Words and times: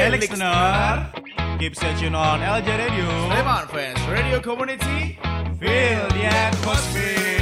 Hey 0.00 0.08
listener, 0.08 1.12
keep 1.58 1.76
searching 1.76 2.14
on 2.14 2.40
LJ 2.40 2.68
Radio. 2.78 3.04
Sleman 3.28 3.68
Fans 3.68 4.00
Radio 4.08 4.40
Community 4.40 5.18
Feel 5.60 6.08
the 6.08 6.24
atmosphere. 6.24 7.39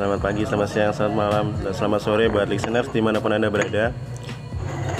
Selamat 0.00 0.24
pagi, 0.24 0.48
selamat 0.48 0.68
siang, 0.72 0.92
selamat 0.96 1.12
malam, 1.12 1.46
dan 1.60 1.76
selamat 1.76 2.00
sore 2.00 2.24
buat 2.32 2.48
listeners 2.48 2.88
di 2.88 3.04
mana 3.04 3.20
pun 3.20 3.36
Anda 3.36 3.52
berada. 3.52 3.92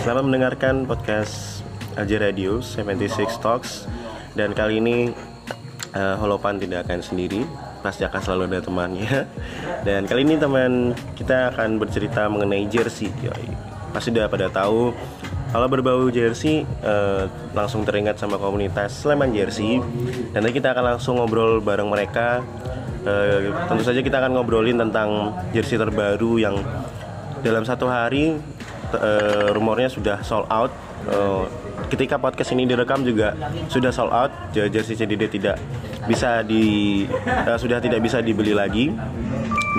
Selamat 0.05 0.29
mendengarkan 0.29 0.85
podcast 0.85 1.65
LJ 1.97 2.13
Radio 2.21 2.61
76 2.61 3.41
Talks. 3.41 3.89
Dan 4.37 4.53
kali 4.53 4.77
ini 4.77 5.09
eh, 5.97 6.17
Holopan 6.21 6.61
tidak 6.61 6.85
akan 6.85 7.01
sendiri. 7.01 7.49
Pasti 7.81 8.05
akan 8.05 8.21
selalu 8.21 8.43
ada 8.53 8.61
temannya. 8.61 9.25
Dan 9.89 10.05
kali 10.05 10.21
ini 10.21 10.37
teman 10.37 10.93
kita 11.17 11.57
akan 11.57 11.81
bercerita 11.81 12.29
mengenai 12.29 12.69
jersey 12.69 13.09
Yoi. 13.25 13.57
Pasti 13.97 14.13
udah 14.13 14.29
pada 14.29 14.53
tahu 14.53 14.93
kalau 15.49 15.67
berbau 15.73 16.13
jersey 16.13 16.69
eh, 16.85 17.25
langsung 17.57 17.89
teringat 17.89 18.21
sama 18.21 18.37
komunitas 18.37 19.01
Sleman 19.01 19.33
Jersey. 19.33 19.81
Dan 20.37 20.45
nanti 20.45 20.61
kita 20.61 20.77
akan 20.77 20.85
langsung 20.93 21.17
ngobrol 21.17 21.65
bareng 21.65 21.89
mereka 21.89 22.45
Eh, 23.01 23.49
tentu 23.69 23.83
saja 23.85 24.01
kita 24.05 24.21
akan 24.21 24.37
ngobrolin 24.37 24.77
tentang 24.77 25.33
jersey 25.57 25.81
terbaru 25.81 26.37
yang 26.37 26.61
dalam 27.41 27.65
satu 27.65 27.89
hari 27.89 28.37
eh, 28.93 29.49
rumornya 29.57 29.89
sudah 29.89 30.21
sold 30.21 30.45
out. 30.53 30.69
Eh, 31.09 31.43
ketika 31.89 32.21
podcast 32.21 32.53
ini 32.53 32.69
direkam 32.69 33.01
juga 33.01 33.33
sudah 33.73 33.89
sold 33.89 34.13
out. 34.13 34.33
Jersey 34.53 35.01
CDD 35.01 35.33
tidak 35.33 35.57
bisa 36.05 36.45
di 36.45 37.05
eh, 37.25 37.57
sudah 37.57 37.81
tidak 37.81 38.05
bisa 38.05 38.21
dibeli 38.21 38.53
lagi. 38.53 38.93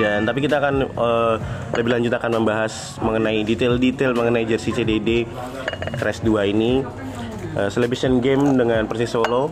Dan 0.01 0.25
tapi 0.25 0.41
kita 0.41 0.57
akan 0.57 0.75
eh, 0.89 1.35
lebih 1.77 1.91
lanjut 1.93 2.13
akan 2.17 2.41
membahas 2.41 2.97
mengenai 3.05 3.45
detail-detail 3.45 4.17
mengenai 4.17 4.49
jersey 4.49 4.73
CDD 4.73 5.29
Crash 6.01 6.25
2 6.25 6.53
ini. 6.57 6.81
Eh, 7.51 7.69
celebration 7.69 8.23
game 8.23 8.55
dengan 8.55 8.87
Persis 8.87 9.11
Solo 9.11 9.51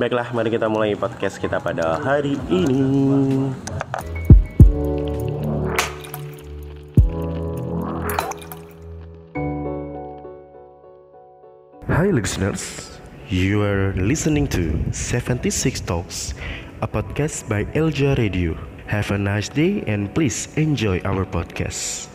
Baiklah, 0.00 0.32
mari 0.32 0.48
kita 0.48 0.64
mulai 0.64 0.96
podcast 0.96 1.36
kita 1.36 1.60
pada 1.60 2.00
hari 2.00 2.40
ini. 2.48 3.52
Hi 11.84 12.08
listeners, 12.08 12.96
you 13.28 13.60
are 13.60 13.92
listening 13.92 14.48
to 14.56 14.72
76 14.88 15.52
Talks, 15.84 16.32
a 16.80 16.88
podcast 16.88 17.44
by 17.44 17.68
Elja 17.76 18.16
Radio. 18.16 18.56
Have 18.88 19.12
a 19.12 19.20
nice 19.20 19.52
day 19.52 19.84
and 19.84 20.08
please 20.16 20.48
enjoy 20.56 21.04
our 21.04 21.28
podcast. 21.28 22.09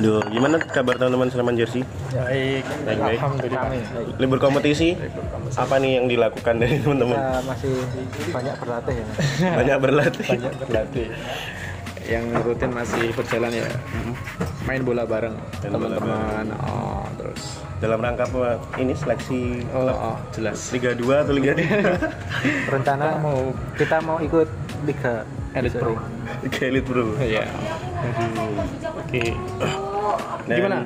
Aduh, 0.00 0.24
gimana 0.32 0.56
kabar 0.56 0.96
teman-teman 0.96 1.28
Sleman 1.28 1.60
Jersey? 1.60 1.84
Baik, 2.08 2.64
Baik-baik. 2.88 3.20
alhamdulillah. 3.20 3.68
Libur 4.16 4.40
kompetisi? 4.40 4.96
Apa 5.60 5.76
nih 5.76 6.00
yang 6.00 6.08
dilakukan 6.08 6.56
dari 6.56 6.80
teman-teman? 6.80 7.20
Kita 7.20 7.44
masih 7.44 7.72
banyak 8.32 8.54
berlatih 8.64 8.94
ya. 8.96 9.06
Banyak 9.60 9.76
berlatih. 9.76 10.28
Banyak 10.32 10.54
berlatih. 10.56 11.06
Yang 12.08 12.24
rutin 12.48 12.70
masih 12.72 13.12
berjalan 13.12 13.52
ya. 13.52 13.68
Main 14.64 14.88
bola 14.88 15.04
bareng 15.04 15.36
teman-teman. 15.60 16.48
Oh, 16.64 17.04
terus 17.20 17.60
Dalam 17.84 18.00
rangka 18.00 18.24
apa? 18.24 18.56
Ini 18.80 18.96
seleksi 18.96 19.68
oh, 19.76 19.84
oh, 19.84 20.16
jelas. 20.32 20.72
Liga 20.72 20.96
2 20.96 21.28
atau 21.28 21.32
Liga 21.36 21.52
3? 21.52 21.60
Rencana 22.72 23.20
mau 23.20 23.52
kita 23.76 24.00
mau 24.00 24.16
ikut 24.16 24.48
Liga 24.88 25.28
Elite 25.52 25.76
Pro. 25.76 25.92
Liga 26.40 26.62
Elite 26.64 26.88
Bro. 26.88 27.04
Iya. 27.20 27.44
Oke. 28.00 29.22
Dan- 30.48 30.56
Gimana? 30.56 30.78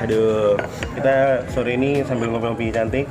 Aduh, 0.00 0.56
kita 0.96 1.14
sore 1.52 1.76
ini 1.76 2.00
sambil 2.04 2.32
ngobrol-ngobrol 2.32 2.72
cantik 2.72 3.06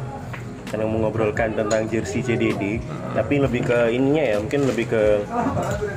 karena 0.69 0.85
mau 0.85 0.97
ngobrolkan 1.01 1.49
tentang 1.51 1.81
jersey 1.85 2.21
CDD 2.21 2.77
tapi 3.11 3.37
lebih 3.37 3.61
ke 3.63 3.89
ininya 3.89 4.21
ya 4.23 4.35
mungkin 4.37 4.61
lebih 4.65 4.85
ke 4.87 5.03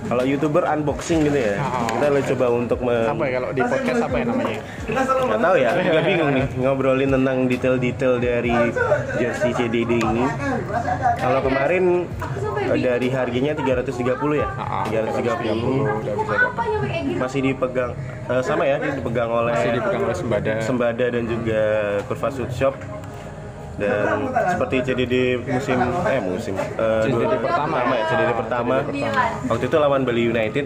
kalau 0.03 0.23
youtuber 0.23 0.65
unboxing 0.65 1.23
gitu 1.23 1.39
ya. 1.39 1.61
Kita 1.61 2.07
lagi 2.09 2.27
coba 2.33 2.47
untuk 2.51 2.79
me- 2.81 3.05
apa 3.07 3.23
ya 3.23 3.33
kalau 3.35 3.49
di 3.51 3.63
podcast 3.63 4.01
apa 4.03 4.17
ya 4.17 4.25
namanya? 4.25 4.59
nggak 5.23 5.41
tahu 5.41 5.57
ya 5.57 5.71
juga 5.79 6.01
bingung 6.03 6.31
nih 6.33 6.47
ngobrolin 6.59 7.11
tentang 7.11 7.37
detail-detail 7.47 8.15
dari 8.17 8.57
jersey 9.17 9.51
CDD 9.53 9.93
ini. 9.95 10.25
Kalau 11.15 11.41
kemarin 11.41 11.85
dari 12.73 13.09
harganya 13.09 13.53
330 13.53 13.93
ya 14.35 14.49
Ah, 14.55 14.85
330 14.89 15.85
udah 15.85 16.15
bisa 16.15 16.35
dapat. 16.35 16.65
masih 17.15 17.41
dipegang 17.45 17.93
eh, 18.27 18.43
sama 18.43 18.65
ya 18.65 18.77
dipegang 18.81 19.29
oleh 19.29 19.53
Masih 19.53 19.71
dipegang 19.75 20.03
oleh 20.03 20.17
Sembada. 20.17 20.53
Sembada 20.61 21.05
dan 21.07 21.25
juga 21.25 21.63
Kurva 22.09 22.29
Shop 22.49 22.75
dan 23.81 24.29
seperti 24.29 24.77
CDD 24.85 25.15
musim 25.41 25.79
eh 26.05 26.21
musim 26.21 26.55
eh, 26.57 27.03
CDD 27.03 27.25
dua- 27.25 27.41
pertama. 27.41 27.77
ya 27.89 28.05
CDD 28.05 28.31
pertama. 28.37 28.75
Waktu 29.49 29.65
itu 29.65 29.77
lawan 29.77 30.01
Bali 30.05 30.23
United. 30.29 30.65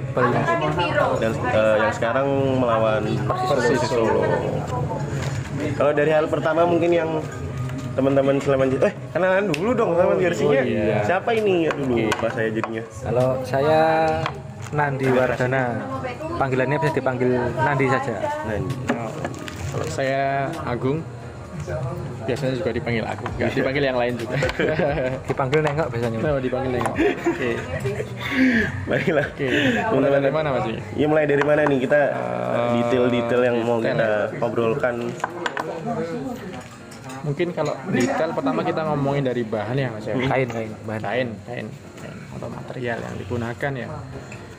Dan 1.16 1.32
eh, 1.46 1.76
yang 1.78 1.94
sekarang 1.94 2.26
melawan 2.58 3.02
Persis 3.46 3.80
Solo. 3.86 4.26
Kalau 5.74 5.92
dari 5.94 6.10
hal 6.10 6.26
pertama 6.26 6.66
mungkin 6.66 6.90
yang 6.90 7.10
teman-teman 7.96 8.36
Sleman 8.36 8.68
eh 8.76 8.92
kenalan 9.08 9.48
dulu 9.48 9.70
dong 9.72 9.90
sama 9.96 10.20
jersinya. 10.20 10.60
iya. 10.60 11.00
siapa 11.00 11.32
ini 11.32 11.64
ya 11.64 11.72
dulu 11.72 11.96
pas 12.20 12.28
saya 12.28 12.52
jadinya? 12.52 12.82
Kalau 12.84 13.28
saya 13.40 13.80
Nandi 14.66 15.06
Wardana, 15.08 15.80
panggilannya 16.36 16.76
bisa 16.76 16.92
dipanggil 16.92 17.30
Nandi 17.56 17.86
saja. 17.88 18.18
nah 18.44 18.54
ini. 18.58 18.68
Kalau 19.72 19.86
saya 19.88 20.50
Agung, 20.66 21.00
biasanya 22.26 22.52
juga 22.58 22.70
dipanggil 22.74 23.04
Agung, 23.06 23.30
nggak 23.38 23.54
dipanggil 23.54 23.84
yang 23.86 23.98
lain 23.98 24.14
juga. 24.18 24.36
Dipanggil 25.30 25.60
nengok 25.62 25.88
biasanya. 25.94 26.18
Nah, 26.18 26.38
dipanggil 26.42 26.70
nengok. 26.74 26.94
Oke, 26.96 27.50
baiklah 28.90 29.26
oke. 29.30 29.46
Mulai 29.94 30.10
dari 30.20 30.34
mana 30.34 30.48
mas? 30.54 30.64
Ya 30.98 31.06
mulai 31.06 31.24
dari 31.26 31.44
mana 31.46 31.62
nih 31.66 31.78
kita 31.82 32.00
Eh, 32.16 32.68
detail-detail 32.80 33.42
yang 33.42 33.56
mau 33.66 33.78
detail 33.78 33.94
kita 33.94 34.10
obrolkan 34.42 34.94
Mungkin 37.26 37.48
kalau 37.50 37.74
detail 37.90 38.30
pertama 38.30 38.60
kita 38.62 38.80
ngomongin 38.86 39.26
dari 39.26 39.42
bahan 39.42 39.76
ya 39.76 39.88
mas 39.90 40.06
ya. 40.06 40.14
Kain 40.14 40.46
kain 40.46 40.70
bahan. 40.86 41.00
Kain, 41.02 41.28
kain, 41.46 41.66
kain 41.98 42.16
atau 42.38 42.48
material 42.52 42.98
yang 43.02 43.14
digunakan 43.18 43.72
ya. 43.74 43.88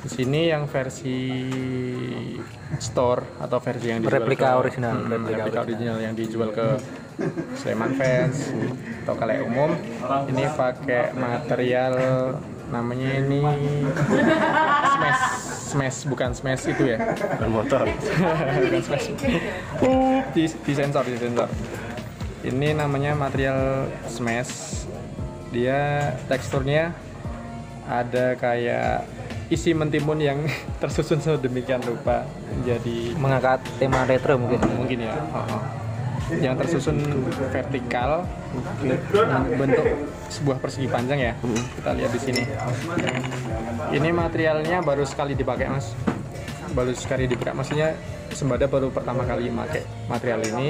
Di 0.07 0.15
sini 0.15 0.47
yang 0.47 0.63
versi 0.65 1.19
store 2.79 3.27
atau 3.37 3.59
versi 3.59 3.85
yang 3.85 3.99
dijual 3.99 4.23
Replika 4.23 4.47
ke- 4.47 4.57
original, 4.57 4.95
Hmm, 4.95 5.11
replika 5.11 5.43
replika 5.43 5.59
original. 5.61 5.97
yang 5.99 6.13
dijual 6.13 6.49
ke 6.49 6.67
Sleman 7.55 7.91
fans 7.93 8.55
atau 9.03 9.15
kalayak 9.15 9.43
umum. 9.43 9.75
Ini 10.27 10.43
pakai 10.53 11.11
material 11.11 11.93
namanya 12.67 13.09
ini 13.17 13.39
smash 14.87 15.23
smash 15.67 15.99
bukan 16.05 16.31
smash 16.31 16.63
itu 16.67 16.83
ya? 16.87 16.97
Dan 17.35 17.49
motor. 17.49 17.83
bukan 17.83 18.81
smash. 18.81 19.07
Uh, 19.81 20.23
di, 20.31 20.45
di 20.47 20.73
sensor 20.73 21.03
di 21.03 21.17
sensor. 21.17 21.49
Ini 22.43 22.77
namanya 22.77 23.11
material 23.11 23.59
smash. 24.05 24.85
Dia 25.49 25.79
teksturnya 26.27 26.93
ada 27.83 28.35
kayak 28.35 29.03
isi 29.47 29.71
mentimun 29.71 30.19
yang 30.19 30.39
tersusun 30.81 31.23
sedemikian 31.23 31.79
rupa 31.83 32.27
jadi 32.67 33.15
Mengangkat 33.15 33.63
tema 33.79 34.03
retro 34.03 34.35
mungkin. 34.35 34.59
mungkin 34.75 34.99
ya. 35.07 35.15
Yang 36.27 36.55
tersusun 36.67 36.99
vertikal 37.55 38.27
bentuk 39.55 39.87
sebuah 40.27 40.57
persegi 40.59 40.87
panjang 40.91 41.31
ya. 41.31 41.33
Kita 41.79 41.95
lihat 41.95 42.11
di 42.11 42.19
sini. 42.19 42.43
Ini 43.95 44.09
materialnya 44.11 44.83
baru 44.83 45.07
sekali 45.07 45.39
dipakai 45.39 45.71
mas. 45.71 45.95
Baru 46.75 46.91
sekali 46.91 47.31
dipakai. 47.31 47.55
Maksudnya 47.55 47.95
sembada 48.35 48.67
baru 48.67 48.91
pertama 48.91 49.23
kali 49.23 49.47
pakai 49.47 49.87
material 50.11 50.41
ini 50.51 50.67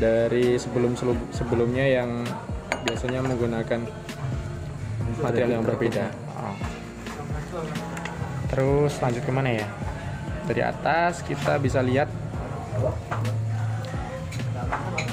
dari 0.00 0.56
sebelum 0.56 0.96
sebelumnya 1.36 1.84
yang 1.84 2.24
biasanya 2.88 3.20
menggunakan 3.20 3.80
material 5.20 5.50
yang 5.60 5.64
berbeda. 5.68 6.08
Oh. 6.40 6.71
Terus 8.52 9.00
lanjut 9.00 9.24
ke 9.24 9.32
mana 9.32 9.64
ya? 9.64 9.66
Dari 10.44 10.60
atas 10.60 11.24
kita 11.24 11.56
bisa 11.56 11.80
lihat 11.80 12.12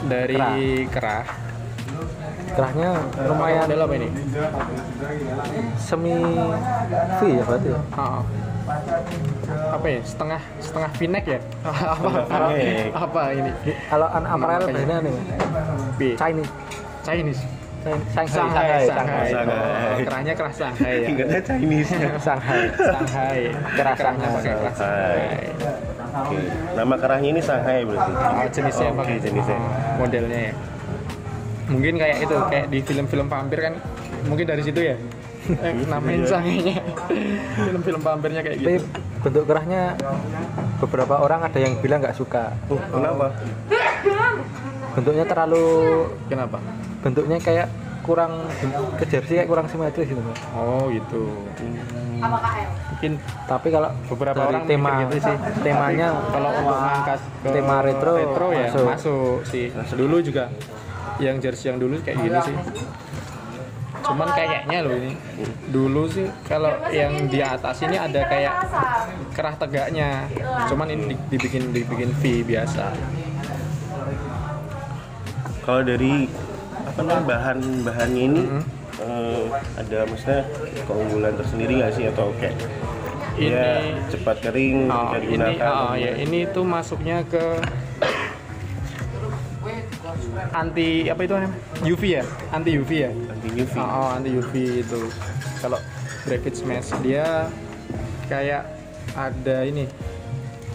dari 0.04 0.84
kerah. 0.92 1.24
Kerahnya 2.50 3.00
lumayan 3.24 3.72
model 3.72 3.82
apa 3.88 3.94
ini. 3.96 4.10
semi 5.80 6.20
V 7.16 7.20
ya 7.24 7.44
berarti. 7.48 7.70
ya? 7.72 7.80
Oh. 7.96 8.22
apa 9.50 9.86
ya? 9.88 10.00
Setengah 10.04 10.42
setengah 10.62 10.92
v-neck 11.00 11.26
ya? 11.26 11.40
Apa? 11.98 12.10
Apa 12.94 13.22
ini? 13.34 13.52
Kalau 13.90 14.08
an 14.14 14.24
aparel 14.30 14.62
nih, 14.70 15.14
B. 15.98 16.02
Chinese. 16.14 16.52
Chinese 17.02 17.42
Shanghai, 18.10 18.30
Shanghai 18.30 18.80
Shanghai, 18.82 18.82
Shanghai 18.86 19.28
Shanghai. 19.28 19.60
Oh, 19.60 19.98
kerahnya 20.02 20.34
kerah 20.34 20.54
Shanghai 20.54 20.94
ya 20.96 21.08
Ingatnya 21.08 21.40
Chinese. 21.42 21.90
Shanghai. 22.20 22.62
Shanghai 22.74 23.40
Kerah 23.74 23.94
kerahnya 23.94 24.26
Shanghai. 24.26 24.36
pakai 24.36 24.54
kerah 24.56 24.74
Shanghai 24.74 25.22
Oke. 26.10 26.38
Nama 26.74 26.96
kerahnya 26.98 27.30
ini 27.30 27.42
Shanghai 27.42 27.80
berarti. 27.84 28.12
oh, 28.12 28.48
jenisnya 28.50 28.88
Oke, 28.88 28.98
pakai 28.98 29.16
jenisnya. 29.20 29.58
oh, 29.58 29.72
modelnya 29.98 30.40
ya 30.42 30.54
mungkin 31.70 31.94
kayak 31.96 32.18
itu 32.20 32.36
kayak 32.50 32.66
di 32.68 32.80
film-film 32.82 33.28
vampir 33.30 33.60
kan 33.62 33.74
mungkin 34.26 34.46
dari 34.50 34.66
situ 34.66 34.82
ya 34.82 34.98
eh, 35.54 35.74
namain 35.94 36.26
Shanghai-nya 36.26 36.82
film-film 37.56 38.02
vampirnya 38.02 38.42
kayak 38.42 38.58
Tapi 38.58 38.74
gitu 38.74 38.86
bentuk 39.20 39.44
kerahnya 39.46 39.94
beberapa 40.80 41.20
orang 41.20 41.46
ada 41.46 41.60
yang 41.60 41.76
bilang 41.78 42.00
nggak 42.00 42.16
suka. 42.16 42.56
Oh, 42.72 42.80
kenapa? 42.90 43.36
Bentuknya 44.96 45.26
terlalu 45.28 45.64
kenapa 46.26 46.58
bentuknya 47.00 47.38
kayak 47.38 47.68
kurang 48.00 48.48
ke 48.98 49.06
jersey 49.06 49.38
kayak 49.38 49.48
kurang 49.48 49.68
simetris 49.68 50.08
gitu. 50.08 50.22
Oh 50.52 50.90
gitu 50.90 51.24
mungkin 52.20 53.16
Tapi 53.48 53.68
kalau 53.70 53.90
Beberapa 54.08 54.36
dari 54.36 54.50
orang 54.50 54.64
tema 54.66 54.90
gitu 55.06 55.16
sih. 55.22 55.36
temanya 55.62 56.08
kalau 56.28 56.50
untuk 56.52 56.76
mengangkat 56.76 57.20
ke 57.40 57.50
tema 57.50 57.76
retro, 57.80 58.14
retro 58.14 58.48
ya 58.52 58.68
masuk. 58.68 58.88
masuk, 58.88 59.36
sih 59.46 59.66
dulu 59.94 60.20
juga 60.20 60.52
yang 61.18 61.40
jersey 61.40 61.70
yang 61.70 61.80
dulu 61.80 61.96
kayak 62.00 62.18
gini 62.18 62.38
sih 62.42 62.56
cuman 64.00 64.28
kayaknya 64.32 64.80
loh 64.82 64.96
ini 64.96 65.12
dulu 65.70 66.08
sih 66.08 66.28
kalau 66.44 66.72
yang 66.90 67.28
di 67.28 67.40
atas 67.40 67.84
ini 67.84 67.94
ada 67.94 68.26
kayak 68.26 68.54
kerah 69.32 69.54
tegaknya 69.54 70.26
cuman 70.66 70.88
ini 70.90 71.04
di- 71.10 71.24
dibikin 71.30 71.70
dibikin 71.70 72.10
V 72.14 72.24
biasa 72.44 72.90
Kalau 75.62 75.86
dari 75.86 76.26
apa 77.00 77.06
namanya 77.06 77.26
bahan-bahannya 77.26 78.24
ini 78.26 78.42
Hmm. 78.44 78.64
eh, 79.00 79.44
ada 79.76 79.98
maksudnya 80.06 80.42
keunggulan 80.84 81.34
tersendiri 81.34 81.72
nggak 81.78 81.94
sih 81.94 82.06
atau 82.08 82.32
kayak 82.36 82.56
Ini- 83.36 83.50
ya 83.50 83.68
cepat 84.10 84.38
kering 84.42 84.78
Oh, 84.86 85.16
ini 85.16 85.52
oh, 85.58 85.94
ya 85.96 86.12
ini 86.18 86.40
tuh 86.50 86.66
masuknya 86.66 87.24
ke 87.24 87.40
anti 90.52 91.08
apa 91.08 91.22
itu 91.22 91.34
namanya 91.34 91.54
UV 91.86 92.04
ya 92.12 92.24
anti 92.52 92.72
UV 92.76 92.92
ya 92.92 93.12
Anti 93.32 93.48
UV. 93.56 93.76
Oh, 93.78 93.88
oh, 93.88 94.10
anti 94.12 94.30
UV 94.34 94.54
itu. 94.84 95.00
Kalau 95.58 95.80
Graphite 96.22 96.60
Smash 96.60 96.92
dia 97.00 97.48
kayak 98.28 98.68
ada 99.16 99.64
ini 99.64 99.88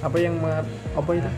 apa 0.01 0.17
yang 0.17 0.41
apa 0.41 1.11
itu? 1.13 1.29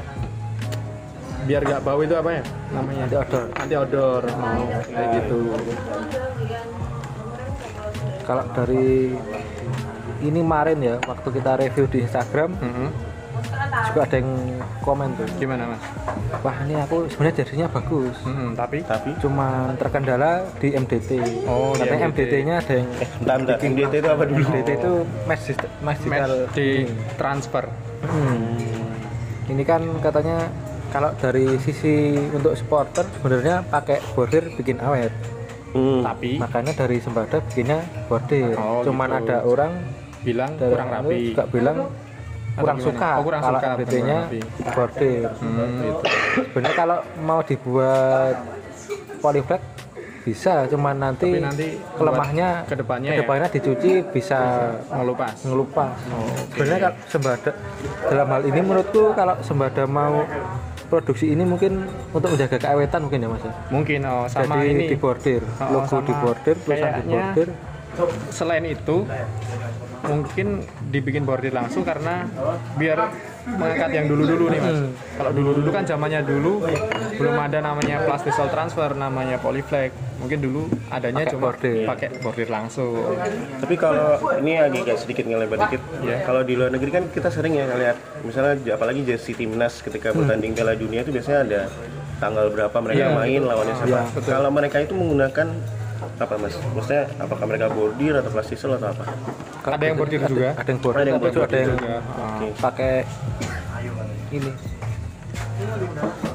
Biar 1.47 1.63
gak 1.63 1.81
bau 1.81 2.01
itu 2.01 2.13
apa 2.13 2.31
ya 2.33 2.43
namanya? 2.71 3.03
Anti 3.05 3.17
odor. 3.17 3.45
Anti 3.55 3.75
odor. 3.77 4.23
Oh, 4.27 4.67
kayak 4.85 5.09
gitu. 5.17 5.39
kalau 8.23 8.43
dari 8.51 9.15
ini 10.19 10.41
kemarin 10.41 10.79
ya 10.81 10.95
waktu 11.01 11.29
kita 11.31 11.51
review 11.57 11.87
di 11.87 12.03
Instagram 12.03 12.51
Mm-mm. 12.57 12.89
juga 13.87 14.01
ada 14.03 14.17
yang 14.17 14.31
komen 14.83 15.15
tuh 15.15 15.31
Gimana 15.39 15.63
mas? 15.69 15.83
wah 16.43 16.57
ini 16.61 16.75
aku 16.77 17.07
sebenarnya 17.07 17.37
jersinya 17.39 17.67
bagus 17.71 18.17
Mm-mm, 18.27 18.59
tapi 18.59 18.83
Tapi 18.83 19.15
cuman 19.17 19.79
terkendala 19.79 20.31
di 20.59 20.75
MDT 20.75 21.11
Oh, 21.47 21.71
katanya 21.73 22.11
MDT. 22.11 22.19
MDT-nya 22.27 22.55
ada 22.59 22.75
yang 22.75 22.89
eh 22.97 23.09
bentar, 23.15 23.37
bentar. 23.39 23.57
MDT 23.63 23.95
itu 23.95 24.09
apa 24.11 24.23
dulu? 24.25 24.43
MDT 24.43 24.69
itu 24.75 24.93
match 25.23 25.43
dist- 25.45 25.71
match 25.79 26.01
di 26.51 26.69
transfer. 27.15 27.65
Hmm. 28.03 28.59
ini 29.47 29.63
kan 29.63 29.83
katanya 30.01 30.51
kalau 30.97 31.11
dari 31.15 31.61
sisi 31.61 31.95
untuk 32.31 32.53
supporter 32.53 33.05
sebenarnya 33.13 33.61
pakai 33.63 34.01
bordir 34.13 34.49
bikin 34.51 34.81
awet 34.81 35.13
Hmm. 35.69 36.01
Tapi 36.01 36.41
makanya 36.41 36.73
dari 36.75 36.97
sembada 36.99 37.37
bikinnya 37.43 37.85
bordir 38.09 38.57
Oh, 38.57 38.81
cuman 38.81 39.13
gitu. 39.13 39.19
ada 39.21 39.37
orang 39.45 39.73
bilang 40.25 40.57
dari 40.57 40.73
kurang 40.73 40.89
rapi. 40.89 41.17
juga 41.29 41.45
bilang 41.47 41.77
kurang 42.57 42.79
gimana? 42.79 42.87
suka 42.89 43.11
Oh, 43.13 43.23
kurang 43.23 43.41
kalau 43.45 43.61
suka, 43.61 43.69
rapi. 43.69 44.41
bordir 44.73 45.23
Hmm, 45.37 45.77
gitu. 45.77 46.03
sebenarnya 46.49 46.75
kalau 46.75 46.99
mau 47.21 47.41
dibuat 47.45 48.37
polyflex 49.19 49.63
bisa 50.25 50.67
cuman 50.67 50.97
nanti, 50.99 51.29
Tapi 51.29 51.39
nanti 51.39 51.67
kelemahnya 51.93 52.49
buat 52.57 52.67
ke 52.67 52.75
depannya 52.75 53.07
ya? 53.07 53.15
ke 53.15 53.23
depannya 53.23 53.49
dicuci 53.49 53.91
bisa 54.09 54.39
Ngelupas. 54.91 55.37
ngelupas 55.45 55.95
sebenarnya 56.49 56.81
kalau 56.81 56.97
sembada 57.07 57.51
dalam 58.03 58.27
hal 58.27 58.43
ini 58.43 58.61
menurutku 58.61 59.03
kalau 59.13 59.35
sembada 59.41 59.85
mau 59.87 60.25
produksi 60.87 61.35
ini 61.35 61.43
mungkin 61.43 61.87
untuk 62.15 62.33
menjaga 62.33 62.57
keawetan 62.59 63.01
mungkin 63.07 63.19
ya 63.25 63.29
mas 63.29 63.43
ya? 63.43 63.53
Mungkin 63.71 64.01
oh, 64.07 64.25
sama 64.31 64.55
jadi 64.63 64.69
ini. 64.73 64.85
di 64.91 64.97
bordir 64.97 65.43
Oh, 65.59 65.81
logo 65.81 65.89
sama. 65.91 66.07
di 66.07 66.15
bordir 66.17 66.57
tulisan 66.63 66.77
di 66.77 66.93
kayaknya 67.03 67.23
bordir 67.35 67.49
selain 68.29 68.65
itu 68.69 68.97
mungkin 70.05 70.47
dibikin 70.93 71.25
bordir 71.25 71.51
langsung 71.51 71.83
karena 71.83 72.29
biar 72.77 73.11
mengangkat 73.47 73.91
yang 73.93 74.07
dulu-dulu 74.07 74.45
nih 74.49 74.59
mas 74.59 74.79
kalau 75.15 75.31
dulu-dulu 75.31 75.69
kan 75.71 75.83
zamannya 75.83 76.21
dulu 76.21 76.67
belum 77.15 77.37
ada 77.39 77.59
namanya 77.61 78.03
plastisol 78.03 78.49
transfer 78.49 78.91
namanya 78.93 79.39
polyflex 79.39 79.95
mungkin 80.17 80.39
dulu 80.41 80.63
adanya 80.89 81.23
Pakai 81.23 81.33
cuma 81.33 81.43
bordir. 81.47 81.85
pakai 81.87 82.09
bordir 82.19 82.49
langsung 82.49 83.05
Tapi 83.57 83.75
kalau 83.77 84.09
ini 84.41 84.59
agak 84.59 84.97
sedikit 84.97 85.23
ngelebar 85.23 85.61
dikit. 85.61 85.83
Iya. 86.01 86.25
Kalau 86.25 86.41
di 86.41 86.57
luar 86.57 86.73
negeri 86.73 86.91
kan 86.91 87.05
kita 87.07 87.29
sering 87.29 87.55
ya 87.55 87.69
lihat 87.69 87.97
misalnya 88.23 88.57
apalagi 88.73 89.05
jersey 89.05 89.33
timnas 89.33 89.79
ketika 89.79 90.11
bertanding 90.11 90.51
Piala 90.51 90.73
Dunia 90.73 91.05
itu 91.05 91.13
biasanya 91.13 91.41
ada 91.45 91.61
tanggal 92.17 92.49
berapa 92.49 92.77
mereka 92.81 92.99
Hmm. 92.99 93.13
Iya. 93.13 93.19
main 93.21 93.43
lawannya 93.45 93.75
siapa. 93.77 94.01
Iya, 94.09 94.21
Kalau 94.25 94.51
mereka 94.51 94.77
itu 94.81 94.93
menggunakan 94.93 95.47
apa 96.17 96.35
mas? 96.41 96.55
Maksudnya 96.73 97.05
apakah 97.21 97.45
mereka 97.45 97.67
bordir 97.69 98.15
atau 98.17 98.31
plastisol 98.33 98.81
atau 98.81 98.89
apa? 98.93 99.05
Ada 99.67 99.85
yang 99.85 99.97
bordir 100.01 100.21
juga? 100.25 100.49
ada 100.57 100.69
yang 100.69 100.81
bordir. 100.81 101.01
Ada 101.01 101.09
yang 101.11 101.19
ada 101.21 101.59
yang 101.59 101.73
pakai 102.57 102.95
ini. 104.33 104.51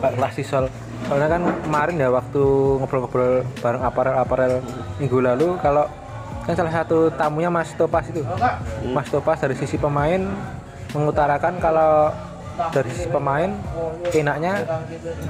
Pakai 0.02 0.18
plastisol 0.18 0.66
soalnya 1.12 1.28
kan 1.28 1.42
kemarin 1.66 1.96
ya 1.98 2.10
waktu 2.14 2.44
ngobrol-ngobrol 2.80 3.44
bareng 3.60 3.84
aparel-aparel 3.84 4.64
minggu 5.02 5.18
lalu 5.20 5.58
kalau 5.60 5.90
kan 6.46 6.54
salah 6.56 6.72
satu 6.72 7.12
tamunya 7.14 7.50
Mas 7.52 7.74
Topas 7.74 8.08
itu. 8.10 8.22
Mas 8.96 9.10
Topas 9.10 9.42
dari 9.42 9.58
sisi 9.58 9.76
pemain 9.76 10.22
mengutarakan 10.96 11.58
kalau 11.60 12.16
dari 12.72 12.90
sisi 12.92 13.10
pemain 13.10 13.50
enaknya 14.12 14.54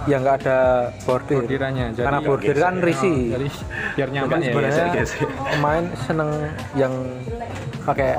ya 0.06 0.16
nggak 0.20 0.36
ada 0.44 0.60
bordir. 1.04 1.42
Bordirannya, 1.44 1.86
jadi- 1.94 2.06
karena 2.06 2.20
bordir 2.22 2.56
kan 2.56 2.76
risi 2.80 3.14
jadi 3.30 3.48
biar 3.96 4.10
nyaman 4.12 4.38
ya 4.38 4.46
sebenarnya 4.52 4.86
geser-geser. 4.92 5.30
pemain 5.56 5.84
seneng 6.06 6.30
yang 6.74 6.94
pakai 7.82 8.12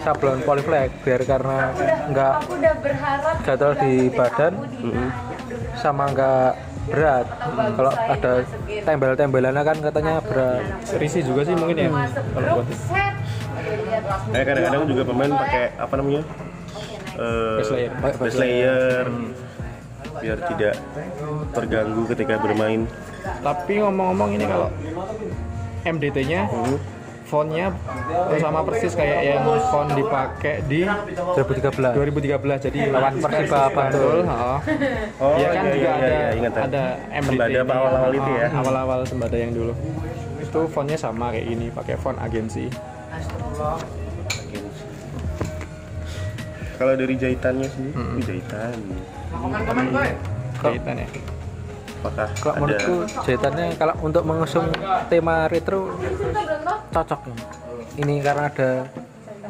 sablon 0.00 0.38
polyflex 0.42 0.88
biar 1.02 1.20
karena 1.24 1.58
nggak 2.10 2.32
aku 2.38 2.52
udah 2.54 2.74
berharap 2.78 3.34
gatal 3.42 3.72
di 3.74 3.94
badan 4.10 4.52
sama 5.74 6.04
nggak 6.12 6.50
berat. 6.84 7.26
Kalau 7.74 7.92
ada 7.96 8.32
tembel-tembelannya 8.84 9.62
kan 9.64 9.76
katanya 9.80 10.14
berat. 10.20 10.62
risi 11.00 11.24
juga 11.24 11.40
sih 11.42 11.56
mungkin 11.56 11.76
ya 11.80 11.88
kalau 12.36 12.60
buat. 12.60 12.68
Eh 14.36 14.44
kadang-kadang 14.44 14.82
juga 14.84 15.02
pemain 15.08 15.30
pakai 15.32 15.64
apa 15.80 15.94
namanya? 15.96 16.22
Eh, 17.14 17.56
Base 17.58 17.70
layer. 17.72 17.92
base 18.18 18.36
layer. 18.36 19.06
biar 20.14 20.38
tidak 20.46 20.74
terganggu 21.50 22.02
ketika 22.06 22.38
bermain. 22.38 22.86
tapi 23.42 23.82
ngomong-ngomong 23.82 24.30
ini 24.32 24.46
kalau 24.46 24.68
MDT-nya 25.82 26.46
fontnya 27.24 27.74
sama 28.38 28.62
persis 28.62 28.94
kayak 28.94 29.20
yang 29.20 29.42
font 29.68 29.90
dipakai 29.90 30.62
di 30.64 30.86
2013 30.86 31.98
2013 31.98 32.30
jadi 32.62 32.78
Lawan 32.94 33.14
Persiba 33.18 33.60
Bantul. 33.68 34.22
oh. 34.22 34.58
Oh 35.18 35.34
ya 35.34 35.48
kan 35.50 35.62
iya, 35.66 35.72
juga 35.72 35.82
iya, 35.82 35.90
ada 35.90 36.06
iya, 36.06 36.28
ingat, 36.36 36.52
ada 36.54 36.82
MDT 37.10 37.28
Sembada 37.34 37.58
apa 37.58 37.64
ini. 37.66 37.74
awal-awal 37.74 38.12
itu 38.12 38.30
ya? 38.30 38.46
Oh, 38.46 38.58
awal-awal 38.62 39.00
sembada 39.02 39.36
yang 39.36 39.52
dulu 39.52 39.72
itu 40.38 40.60
fontnya 40.70 40.94
sama 40.94 41.34
kayak 41.34 41.46
ini 41.48 41.66
pakai 41.68 41.96
font 41.98 42.18
agensi 42.22 42.70
Kalau 46.74 46.92
dari 46.98 47.14
jahitannya 47.14 47.68
sendiri, 47.70 47.94
Wih, 48.18 48.24
jahitan. 48.26 48.74
jahitan 50.62 50.94
ya? 50.98 51.06
Apakah 52.04 52.28
kalau 52.36 52.52
ada 52.52 52.60
menurutku 52.60 52.94
jahitannya 53.24 53.66
kalau 53.80 53.94
untuk 54.04 54.22
mengusung 54.28 54.68
tema 55.08 55.48
retro 55.48 55.96
cocok 56.92 57.20
ini 57.96 58.20
karena 58.20 58.52
ada 58.52 58.70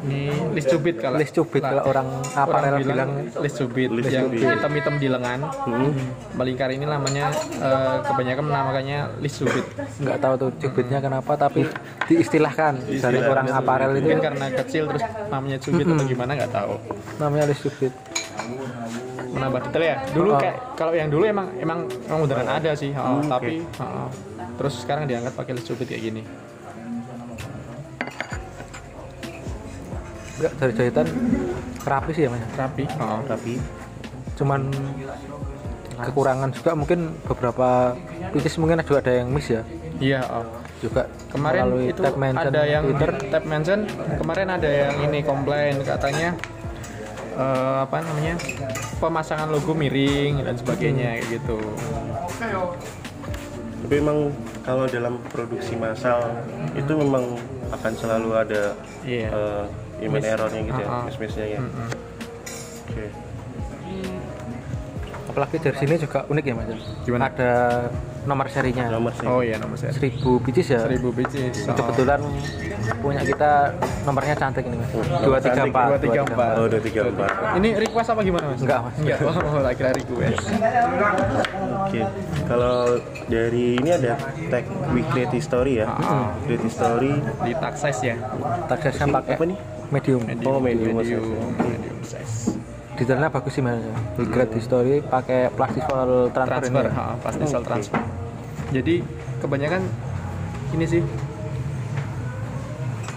Ini 0.05 0.53
list 0.53 0.69
cubit 0.69 0.95
kalau 1.01 1.17
list 1.17 1.33
cubit 1.33 1.65
kalau 1.65 1.81
orang 1.89 2.07
aparel 2.31 2.75
bilang, 2.79 3.09
list 3.41 3.57
cubit 3.57 3.89
List 3.89 4.13
yang 4.13 4.29
hitam-hitam 4.29 4.95
di 5.01 5.07
lengan. 5.09 5.39
Melingkar 6.37 6.69
ini 6.69 6.85
namanya 6.85 7.33
eh, 7.57 7.97
kebanyakan 8.05 8.43
menamakannya 8.45 8.99
list 9.17 9.41
cubit. 9.41 9.65
nggak 9.97 10.17
tahu 10.21 10.33
tuh 10.37 10.49
cubitnya 10.61 10.99
kenapa 11.01 11.33
tapi 11.33 11.65
diistilahkan 12.05 12.73
dari 13.01 13.19
orang 13.19 13.47
aparel 13.49 13.97
itu 13.97 14.05
Mungkin 14.05 14.21
karena 14.21 14.45
kecil 14.53 14.83
terus 14.85 15.01
namanya 15.27 15.57
cubit 15.57 15.85
atau 15.89 16.05
gimana 16.05 16.31
nggak 16.37 16.53
tahu. 16.53 16.73
namanya 17.17 17.45
list 17.49 17.65
cubit 17.65 17.93
Menambah 19.35 19.67
detail 19.67 19.83
ya. 19.83 19.97
Dulu 20.15 20.29
Oh. 20.31 20.39
kayak 20.39 20.57
kalau 20.79 20.93
yang 20.95 21.11
dulu 21.11 21.27
emang 21.27 21.51
emang 21.59 21.79
emang 22.07 22.19
beneran 22.23 22.47
ada 22.47 22.71
sih, 22.71 22.95
oh, 22.95 23.19
tapi 23.27 23.67
oh, 23.83 24.07
terus 24.55 24.79
sekarang 24.79 25.11
diangkat 25.11 25.35
pakai 25.35 25.51
list 25.59 25.67
cubit 25.67 25.91
kayak 25.91 26.03
gini. 26.07 26.21
Enggak, 30.35 30.51
dari 30.59 30.73
jahitan 30.75 31.07
rapi 31.81 32.11
sih 32.11 32.23
ya 32.25 32.29
mas 32.33 32.41
Rapi. 32.53 32.83
Oh. 32.97 33.21
tapi 33.23 33.53
cuman 34.35 34.67
kekurangan 35.95 36.49
juga 36.51 36.75
mungkin 36.75 37.15
beberapa 37.23 37.95
pitis 38.35 38.59
mungkin 38.59 38.83
juga 38.83 38.99
ada 38.99 39.13
yang 39.15 39.31
miss 39.31 39.47
ya 39.47 39.63
Iya, 39.95 40.27
oh. 40.27 40.43
juga 40.83 41.07
Kemarin 41.31 41.71
melalui 41.71 41.87
itu 41.87 42.03
tag 42.03 42.19
mention 42.19 42.51
ada 42.51 42.61
yang 42.67 42.83
Twitter 42.83 43.11
tab 43.31 43.43
mention, 43.47 43.79
kemarin 44.19 44.47
ada 44.51 44.67
yang 44.67 44.93
ini 45.07 45.23
komplain 45.23 45.79
katanya 45.79 46.35
eh, 47.31 47.77
apa 47.79 48.03
namanya 48.03 48.35
pemasangan 48.99 49.47
logo 49.47 49.71
miring 49.71 50.43
dan 50.43 50.55
sebagainya 50.59 51.15
kayak 51.15 51.39
gitu. 51.39 51.59
tapi 53.85 53.93
memang 54.01 54.35
kalau 54.67 54.83
dalam 54.89 55.15
produksi 55.31 55.79
massal 55.79 56.19
itu 56.75 56.91
memang 56.91 57.39
akan 57.71 57.93
selalu 57.95 58.29
ada 58.35 58.63
Iya. 59.07 59.29
eh, 59.31 59.63
human 59.97 60.19
Miss. 60.19 60.27
errornya 60.27 60.61
gitu 60.63 60.77
ya, 60.77 60.85
Ah, 60.85 60.93
ah. 60.93 61.03
miss-missnya 61.03 61.45
ya. 61.47 61.59
Oke. 62.85 63.05
apalagi 65.25 65.57
dari 65.59 65.75
sini 65.75 65.95
juga 65.97 66.23
unik 66.25 66.43
ya 66.45 66.53
mas 66.53 66.67
Gimana? 67.03 67.27
ada 67.27 67.51
nomor 68.23 68.47
serinya 68.47 68.87
Nomor 68.87 69.11
sih. 69.11 69.27
Oh 69.27 69.43
iya 69.43 69.59
nomor 69.59 69.75
saya. 69.75 69.91
1000 69.91 70.15
picis 70.39 70.71
ya 70.71 70.79
1000 70.81 70.95
biji. 71.11 71.51
Itu 71.51 71.71
kebetulan 71.75 72.23
punya 72.97 73.19
kita 73.19 73.75
nomornya 74.01 74.31
cantik 74.33 74.63
ini 74.63 74.79
mas 74.79 74.89
dua 74.95 75.37
tiga 75.37 75.67
empat 75.67 75.99
234. 75.99 76.55
Oh, 76.55 76.65
234. 76.71 77.57
Ini 77.59 77.69
request 77.75 78.07
apa 78.09 78.21
gimana 78.21 78.45
mas? 78.47 78.61
Enggak, 78.61 78.79
Mas. 78.81 78.95
Enggak. 78.95 79.19
Oh, 79.25 79.59
lagi 79.59 79.75
kira 79.75 79.91
request. 79.91 80.39
Oke. 81.83 81.99
Kalau 82.45 82.75
dari 83.27 83.65
ini 83.75 83.89
ada 83.91 84.13
tag 84.47 84.63
We 84.89 85.03
Create 85.05 85.33
History 85.35 85.83
ya. 85.83 85.91
Ah. 85.91 86.31
Create 86.41 86.63
History 86.63 87.11
Di 87.43 87.51
tag 87.55 87.75
size 87.75 88.01
ya. 88.05 88.15
taksesnya 88.65 89.05
pakai 89.11 89.35
apa 89.35 89.45
nih? 89.45 89.59
Medium 89.89 90.21
Oh, 90.43 90.57
medium 90.57 90.95
medium, 90.95 91.23
medium 91.55 91.97
size. 92.01 92.57
detailnya 92.95 93.27
bagus 93.27 93.51
sih 93.51 93.59
mas 93.59 93.81
We 94.15 94.23
Great 94.25 94.51
History 94.51 95.01
pakai 95.01 95.51
plastik 95.51 95.83
soal 95.83 96.31
transfer, 96.31 96.63
transfer, 96.63 96.83
ini 96.83 96.89
ya. 96.89 96.97
ha, 96.97 97.05
plastic 97.17 97.45
cell 97.45 97.59
Oke. 97.59 97.69
transfer. 97.69 97.99
Jadi 98.71 98.95
kebanyakan 99.37 99.81
ini 100.71 100.85
sih 100.85 101.01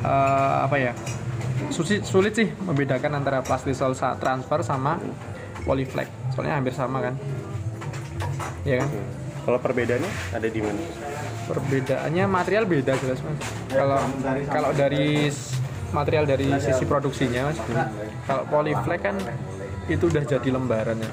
eh, 0.00 0.56
apa 0.60 0.76
ya? 0.76 0.92
Sulit, 1.68 2.02
sulit 2.02 2.32
sih 2.32 2.48
membedakan 2.58 3.18
antara 3.18 3.38
plastic 3.40 3.74
cell 3.74 3.92
sa- 3.92 4.14
transfer 4.16 4.62
sama 4.62 4.98
polyflex. 5.62 6.06
Soalnya 6.32 6.54
hampir 6.54 6.72
sama 6.72 6.98
kan. 7.00 7.14
Iya 8.62 8.82
kan? 8.82 8.88
Kalau 9.42 9.58
perbedaannya 9.58 10.10
ada 10.32 10.48
di 10.48 10.60
mana? 10.60 10.80
Perbedaannya 11.46 12.24
material 12.26 12.64
beda 12.64 12.92
jelas 12.94 13.18
mas. 13.20 13.38
Kalau 13.68 13.98
kalau 14.46 14.70
dari 14.72 15.32
material 15.90 16.24
dari 16.28 16.46
sisi 16.60 16.84
produksinya 16.84 17.48
mas, 17.48 17.58
kalau 18.28 18.44
polyflex 18.48 19.00
kan 19.00 19.16
itu 19.88 20.04
udah 20.04 20.22
jadi 20.24 20.48
lembaran 20.52 21.00
ya. 21.00 21.10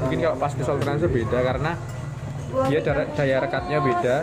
Mungkin 0.00 0.18
kalau 0.24 0.36
plastic 0.40 0.64
cell 0.64 0.80
transfer 0.80 1.10
beda 1.12 1.38
karena 1.44 1.76
dia 2.70 2.80
daya, 2.80 3.04
daya 3.12 3.36
rekatnya 3.44 3.78
beda, 3.82 4.16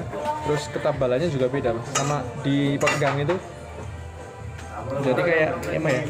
terus 0.48 0.64
ketebalannya 0.72 1.30
juga 1.30 1.48
beda 1.52 1.70
mas. 1.78 1.86
Sama 1.94 2.26
dipegang 2.42 3.22
itu, 3.22 3.36
jadi 5.06 5.22
kayak 5.22 5.52
apa 5.78 5.90
ya? 5.90 6.02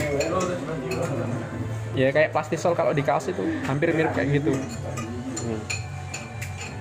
Ya 1.91 2.07
kayak 2.15 2.31
plastisol 2.31 2.71
kalau 2.71 2.95
di 2.95 3.03
kaos 3.03 3.27
itu 3.27 3.43
hampir 3.67 3.91
mirip 3.91 4.15
kayak 4.15 4.41
gitu. 4.41 4.55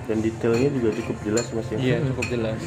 Dan 0.07 0.17
detailnya 0.23 0.69
juga 0.71 0.89
cukup 1.03 1.15
jelas 1.27 1.45
mas 1.51 1.67
ya. 1.67 1.77
Iya 1.77 1.97
cukup 2.15 2.25
jelas. 2.31 2.59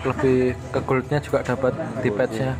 Lebih 0.00 0.56
ke 0.72 0.80
goldnya 0.84 1.18
juga 1.20 1.44
dapat 1.44 1.72
di 2.00 2.10
patchnya. 2.12 2.56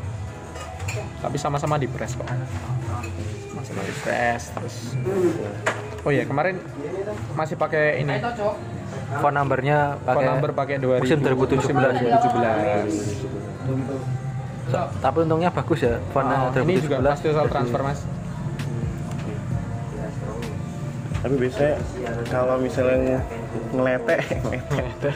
Tapi 1.20 1.36
sama-sama 1.36 1.76
di 1.80 1.88
press 1.88 2.16
kok. 2.16 2.26
Sama-sama 2.26 3.80
di 3.84 3.94
press 4.02 4.42
terus. 4.52 4.76
Oh 6.04 6.12
ya 6.12 6.24
kemarin 6.24 6.56
masih 7.36 7.56
pakai 7.60 8.00
ini. 8.04 8.16
Phone 9.20 9.36
numbernya 9.36 9.98
phone 10.02 10.16
pakai 10.16 10.26
number 10.26 10.50
pakai 10.54 10.76
2000 10.78 11.02
musim 11.02 11.18
2017 11.22 11.70
ya. 11.98 12.18
2017 12.86 13.50
So, 14.70 14.78
tapi 15.02 15.26
untungnya 15.26 15.50
bagus 15.50 15.82
ya 15.82 15.98
phone 16.14 16.30
Oh, 16.30 16.54
ini 16.62 16.78
juga 16.78 17.02
2017 17.02 17.10
pasti 17.10 17.26
soal 17.34 17.50
transfer 17.50 17.80
mas. 17.82 18.06
Tapi 21.20 21.34
biasanya 21.36 21.74
kalau 22.30 22.56
misalnya 22.62 23.18
ngeletek, 23.70 24.20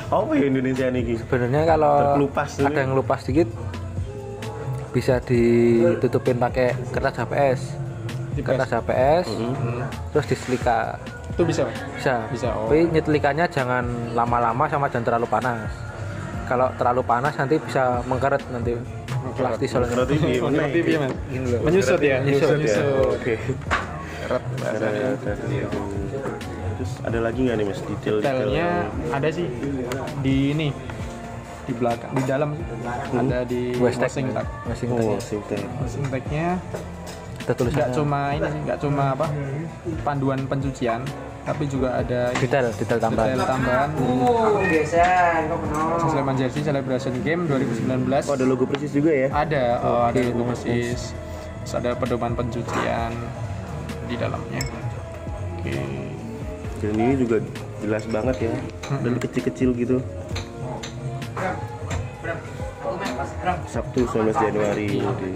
apa 0.08 0.32
ya 0.38 0.44
Indonesia 0.46 0.86
nih? 0.90 1.02
Ki? 1.02 1.14
sebenarnya 1.26 1.62
kalau 1.66 1.94
Terkelupas 1.98 2.50
ada 2.62 2.78
yang 2.78 2.92
lupas 2.94 3.18
sedikit 3.26 3.48
bisa 4.94 5.18
ditutupin 5.18 6.38
pakai 6.38 6.70
kertas 6.94 7.18
HPS 7.18 7.60
kertas 8.42 8.70
HPS 8.74 9.26
terus 10.10 10.26
diselika. 10.26 10.98
Itu 11.34 11.42
bisa 11.46 11.66
mas 11.66 11.78
bisa. 11.98 12.14
Bisa, 12.30 12.48
oh. 12.54 12.70
tapi 12.70 12.86
nyetelikannya 12.90 13.46
jangan 13.50 13.84
lama-lama 14.14 14.66
sama 14.70 14.86
jangan 14.90 15.06
terlalu 15.14 15.26
panas. 15.30 15.70
Kalau 16.46 16.66
terlalu 16.78 17.02
panas 17.06 17.34
nanti 17.38 17.56
bisa 17.58 18.02
mengkeret 18.06 18.42
nanti 18.50 18.74
plastik 19.38 19.66
soalnya. 19.70 19.94
Berarti 20.02 20.14
Ini 20.18 21.46
loh. 21.50 21.60
menyusut 21.66 22.00
ya 22.02 22.22
Menyusut 22.22 22.48
ya. 22.50 22.58
menyusut. 22.58 23.18
Oke. 23.18 23.34
Terus 26.84 27.00
ada 27.00 27.18
lagi 27.18 27.40
nggak 27.40 27.56
nih 27.56 27.64
mas? 27.64 27.80
Detail 27.80 28.16
detailnya 28.20 28.68
ada 29.08 29.28
sih. 29.32 29.46
Di 30.20 30.52
ini 30.52 30.68
di 31.64 31.72
belakang 31.72 32.12
di 32.12 32.22
dalam 32.28 32.52
ada 33.16 33.40
di 33.48 33.72
West 33.80 33.96
Tech. 33.96 34.12
washing 34.12 34.28
tag. 34.36 34.44
Masing 34.68 34.88
Oh, 34.92 35.16
tag. 35.48 35.64
washing 35.80 36.04
tagnya 36.12 36.60
ada 36.60 36.76
nggak 37.44 37.56
tulisannya 37.56 37.92
cuma 37.92 38.20
ini 38.32 38.48
sih 38.48 38.60
nggak 38.64 38.78
cuma 38.80 39.04
apa 39.12 39.26
panduan 40.00 40.40
pencucian 40.44 41.00
tapi 41.44 41.64
juga 41.64 41.92
ada 41.94 42.32
detail 42.36 42.68
detail 42.70 43.00
tambahan. 43.00 43.32
Detail 43.32 43.48
tambahan. 43.48 43.88
Sleman 46.04 46.36
Jersey 46.36 46.60
Celebration 46.60 47.16
Game 47.20 47.48
2019 47.48 48.28
Oh, 48.28 48.36
ada 48.36 48.44
logo 48.44 48.64
persis 48.64 48.92
juga 48.92 49.12
ya? 49.12 49.28
ada 49.30 49.64
oh, 49.80 50.02
ada 50.04 50.20
logo 50.22 50.52
persis. 50.52 51.16
Terus 51.64 51.72
ada 51.74 51.96
pedoman 51.96 52.32
pencucian 52.32 53.12
di 54.04 54.20
dalamnya. 54.20 54.60
Oke 55.56 56.03
Dan 56.84 57.00
ini 57.00 57.14
juga 57.16 57.40
jelas 57.80 58.04
banget 58.12 58.36
ya. 58.44 58.54
Dan 59.00 59.16
kecil-kecil 59.16 59.72
gitu. 59.72 59.96
Sabtu 63.64 64.04
19 64.04 64.36
Januari. 64.36 65.00
Di- 65.00 65.32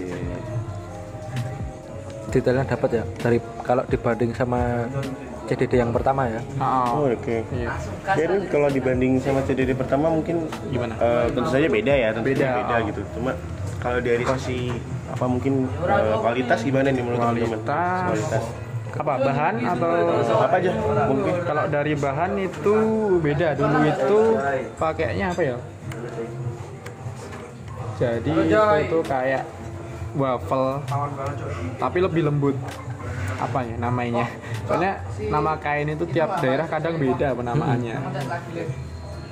detailnya 2.29 2.61
dapat 2.61 2.89
ya 2.93 3.03
dari 3.17 3.41
kalau 3.65 3.81
dibanding 3.89 4.29
sama 4.37 4.85
CDD 5.49 5.81
yang 5.81 5.89
pertama 5.89 6.29
ya 6.29 6.37
Oh, 6.61 7.01
oh, 7.01 7.09
oke. 7.09 7.41
iya. 7.57 7.73
Ya, 8.05 8.23
ini 8.29 8.45
kalau 8.53 8.69
dibanding 8.69 9.17
sama 9.17 9.41
CDD 9.49 9.73
pertama 9.73 10.13
mungkin 10.13 10.45
Gimana? 10.69 10.93
eh, 11.01 11.25
tentu 11.33 11.49
saja 11.49 11.65
beda 11.65 11.89
ya, 11.89 12.13
tentu 12.13 12.29
Beda, 12.29 12.49
beda 12.61 12.75
oh. 12.77 12.79
gitu. 12.85 13.01
Cuma 13.17 13.31
kalau 13.81 13.97
dari 13.97 14.21
sisi 14.37 14.69
apa 15.09 15.25
mungkin 15.25 15.65
eh, 15.89 16.15
kualitas 16.21 16.59
gimana 16.61 16.93
nih 16.93 17.01
menurut 17.01 17.17
teman-teman? 17.17 17.49
Kualitas. 17.65 18.05
Kualitas. 18.05 18.45
Apa 18.95 19.13
bahan 19.21 19.53
atau 19.61 19.91
Apa 20.45 20.55
aja? 20.57 20.71
Mungkin. 21.09 21.33
Kalau 21.45 21.63
dari 21.69 21.93
bahan 21.93 22.31
itu 22.39 22.75
beda. 23.21 23.47
Dulu 23.57 23.77
itu 23.85 24.19
pakainya 24.79 25.25
apa 25.33 25.41
ya? 25.41 25.57
Jadi 27.99 28.31
itu 28.87 28.97
kayak 29.03 29.43
waffle 30.15 30.81
tapi 31.77 31.97
lebih 32.01 32.21
lembut. 32.25 32.55
Apa 33.39 33.63
ya 33.63 33.75
namanya. 33.79 34.25
Soalnya 34.67 35.03
nama 35.31 35.55
kain 35.59 35.87
itu 35.91 36.03
tiap 36.09 36.41
daerah 36.41 36.65
kadang 36.65 36.97
beda 36.97 37.35
penamaannya. 37.35 37.95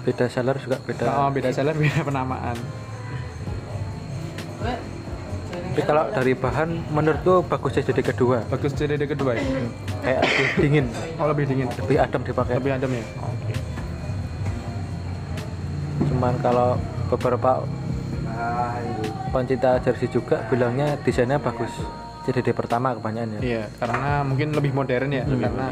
Beda 0.08 0.26
seller 0.32 0.56
juga 0.62 0.80
beda. 0.84 1.06
Oh 1.12 1.30
beda 1.32 1.50
seller 1.52 1.76
beda 1.84 2.02
penamaan 2.08 2.56
tapi 5.78 5.94
kalau 5.94 6.10
dari 6.10 6.34
bahan 6.34 6.90
menurutku 6.90 7.46
bagus 7.46 7.78
CDD 7.78 8.02
kedua. 8.02 8.42
Bagus 8.50 8.74
CDD 8.74 9.06
kedua 9.06 9.38
ya? 9.38 9.46
Kayak 10.02 10.22
lebih 10.26 10.50
dingin. 10.58 10.86
Oh 11.22 11.30
lebih 11.30 11.46
dingin. 11.46 11.70
Lebih 11.70 11.98
adem 12.02 12.22
dipakai. 12.26 12.58
Lebih 12.58 12.72
adem 12.82 12.92
ya? 12.98 13.06
Cuman 16.02 16.34
kalau 16.42 16.82
beberapa 17.14 17.62
pencinta 19.30 19.78
jersey 19.86 20.10
juga 20.10 20.42
bilangnya 20.50 20.98
desainnya 21.06 21.38
bagus. 21.38 21.70
CDD 22.26 22.58
pertama 22.58 22.98
kebanyakan 22.98 23.38
ya. 23.38 23.40
Iya, 23.40 23.64
karena 23.78 24.20
mungkin 24.26 24.52
lebih 24.52 24.76
modern 24.76 25.16
ya, 25.16 25.24
karena 25.24 25.72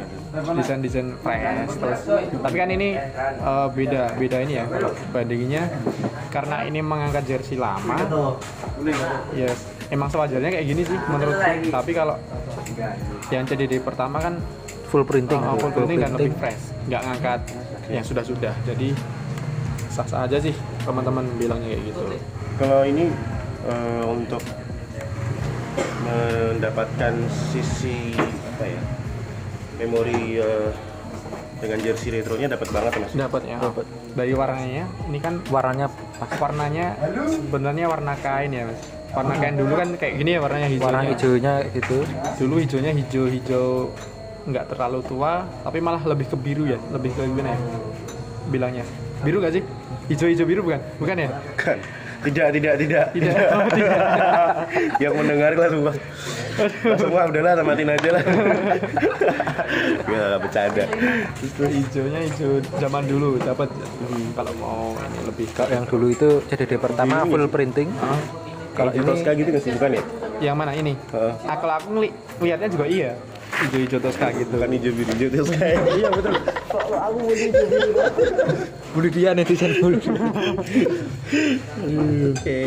desain-desain 0.56 1.18
fresh 1.20 1.76
terus. 1.82 2.02
Tapi 2.32 2.56
kan 2.56 2.70
ini 2.72 2.96
eh, 3.20 3.68
beda, 3.74 4.16
beda 4.16 4.38
ini 4.40 4.54
ya. 4.62 4.64
Kalau 4.70 4.94
bandinginnya. 5.12 5.68
Karena 6.32 6.64
ini 6.64 6.80
mengangkat 6.80 7.28
jersey 7.28 7.60
lama, 7.60 8.00
ya 9.36 9.52
emang 9.94 10.10
sewajarnya 10.10 10.50
kayak 10.50 10.66
gini 10.66 10.82
sih 10.86 10.98
menurutku. 10.98 11.52
Tapi 11.70 11.92
kalau 11.94 12.16
yang 13.30 13.46
CDD 13.46 13.82
pertama 13.82 14.18
kan 14.22 14.42
full 14.90 15.06
printing 15.06 15.42
uh, 15.42 15.58
full 15.58 15.70
full 15.70 15.86
printing 15.86 16.02
dan 16.02 16.14
lebih 16.14 16.34
fresh, 16.38 16.74
nggak 16.90 17.02
ngangkat 17.06 17.40
yang 17.90 18.06
sudah-sudah. 18.06 18.54
Jadi 18.66 18.96
sah-sah 19.94 20.28
aja 20.28 20.38
sih 20.42 20.56
teman-teman 20.84 21.26
bilangnya 21.38 21.76
kayak 21.78 21.84
gitu. 21.92 22.02
Kalau 22.56 22.82
ini 22.88 23.12
eh, 23.68 24.04
untuk 24.08 24.44
mendapatkan 26.06 27.14
sisi 27.52 28.14
apa 28.56 28.66
ya 28.70 28.82
memori 29.82 30.40
eh, 30.40 30.72
dengan 31.60 31.80
jersey 31.80 32.12
retronya 32.12 32.52
dapat 32.52 32.68
banget 32.76 32.92
mas. 33.00 33.12
Dapat 33.16 33.42
ya. 33.48 33.58
Dari 34.16 34.34
warnanya, 34.36 34.86
ini 35.08 35.20
kan 35.24 35.40
warnanya 35.48 35.88
pas 36.20 36.32
warnanya 36.40 36.96
sebenarnya 37.28 37.86
warna 37.88 38.14
kain 38.20 38.52
ya 38.52 38.68
mas 38.68 38.84
warna 39.16 39.34
kain 39.40 39.56
dulu 39.56 39.74
kan 39.80 39.90
kayak 39.96 40.14
gini 40.20 40.30
ya 40.36 40.40
warnanya 40.44 40.68
hijaunya 40.68 40.86
warna 40.92 41.02
hijaunya 41.08 41.54
gitu 41.72 41.98
dulu 42.38 42.56
hijaunya 42.60 42.92
hijau 42.92 43.24
hijau 43.32 43.66
nggak 44.46 44.66
terlalu 44.70 45.00
tua 45.08 45.48
tapi 45.64 45.78
malah 45.82 46.04
lebih 46.04 46.28
ke 46.30 46.38
biru 46.38 46.68
ya 46.68 46.78
lebih 46.92 47.16
ke 47.16 47.22
gimana 47.26 47.56
ya 47.56 47.60
bilangnya 48.52 48.86
biru 49.24 49.42
gak 49.42 49.58
sih 49.58 49.64
hijau 50.12 50.28
hijau 50.30 50.46
biru 50.46 50.62
bukan 50.62 50.82
bukan 51.02 51.16
ya 51.18 51.30
Kan. 51.56 51.80
Tidak, 52.26 52.48
tidak, 52.58 52.74
tidak. 52.82 53.06
Tidak. 53.14 53.36
Oh, 53.54 53.70
tidak. 53.70 53.98
Yang 55.04 55.14
mendengar 55.14 55.52
langsung 55.54 55.82
wah. 55.86 55.96
Langsung 56.58 57.12
wah 57.14 57.26
udahlah 57.30 57.54
tamatin 57.54 57.90
aja 57.94 58.10
lah. 58.18 58.24
ya 60.10 60.18
nggak 60.34 60.40
bercanda. 60.42 60.84
itu 61.44 61.64
hijaunya 61.70 62.20
hijau 62.26 62.52
zaman 62.82 63.04
dulu 63.06 63.38
dapat 63.38 63.70
kalau 64.34 64.54
mau 64.58 64.98
ini 64.98 65.20
lebih 65.28 65.48
kalau 65.54 65.70
yang 65.70 65.86
dulu 65.86 66.08
itu 66.10 66.30
CDD 66.50 66.82
pertama 66.82 67.22
Biru 67.26 67.30
full 67.36 67.46
ya? 67.46 67.52
printing 67.52 67.90
Ah, 68.02 68.20
Kalau 68.76 68.92
ini- 68.92 69.04
Tosca 69.04 69.32
gitu 69.32 69.48
nggak 69.48 69.64
sih 69.64 69.72
bukan 69.74 69.92
ya? 69.92 70.04
yang 70.38 70.54
mana 70.54 70.72
ini 70.72 70.94
Heeh. 71.10 71.34
ah, 71.42 71.56
kalau 71.56 71.74
aku 71.74 71.88
ngeli 71.94 72.10
lihatnya 72.40 72.68
juga 72.68 72.86
iya 72.86 73.12
hijau 73.56 73.80
hijau 73.80 74.00
toska 74.02 74.28
gitu 74.34 74.52
Bukan 74.52 74.70
hijau 74.70 74.92
biru 74.92 75.12
hijau 75.14 75.30
Tosca. 75.34 75.64
iya 75.90 76.10
betul 76.12 76.34
bunuh 78.92 79.10
dia 79.10 79.32
netizen 79.32 79.72
dulu 79.74 79.96
Oke. 82.30 82.60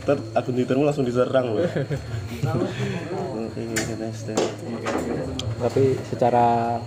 Ntar 0.00 0.16
akun 0.32 0.56
Twittermu 0.56 0.80
langsung 0.82 1.04
diserang 1.04 1.52
loh. 1.52 1.68
Tapi 5.60 5.82
secara 6.06 6.80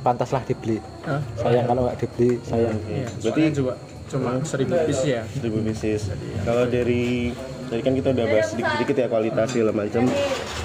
pantaslah 0.00 0.42
dibeli 0.42 0.78
Hah? 1.02 1.18
sayang 1.36 1.66
kalau 1.66 1.80
nggak 1.84 1.98
dibeli 2.00 2.38
sayang 2.42 2.74
Berarti- 3.18 3.50
juga 3.52 3.74
cuma 4.12 4.30
seribu 4.44 4.76
piece 4.84 5.04
ya 5.04 5.22
Seribu 5.26 5.58
pieces. 5.62 6.12
Kalau 6.42 6.64
dari 6.66 7.32
tadi 7.66 7.80
kan 7.80 7.92
kita 7.92 8.08
udah 8.10 8.26
bahas 8.26 8.46
sedikit-sedikit 8.48 8.94
ya 8.94 9.06
kualitas 9.08 9.46
segala 9.48 9.72
macam. 9.72 10.02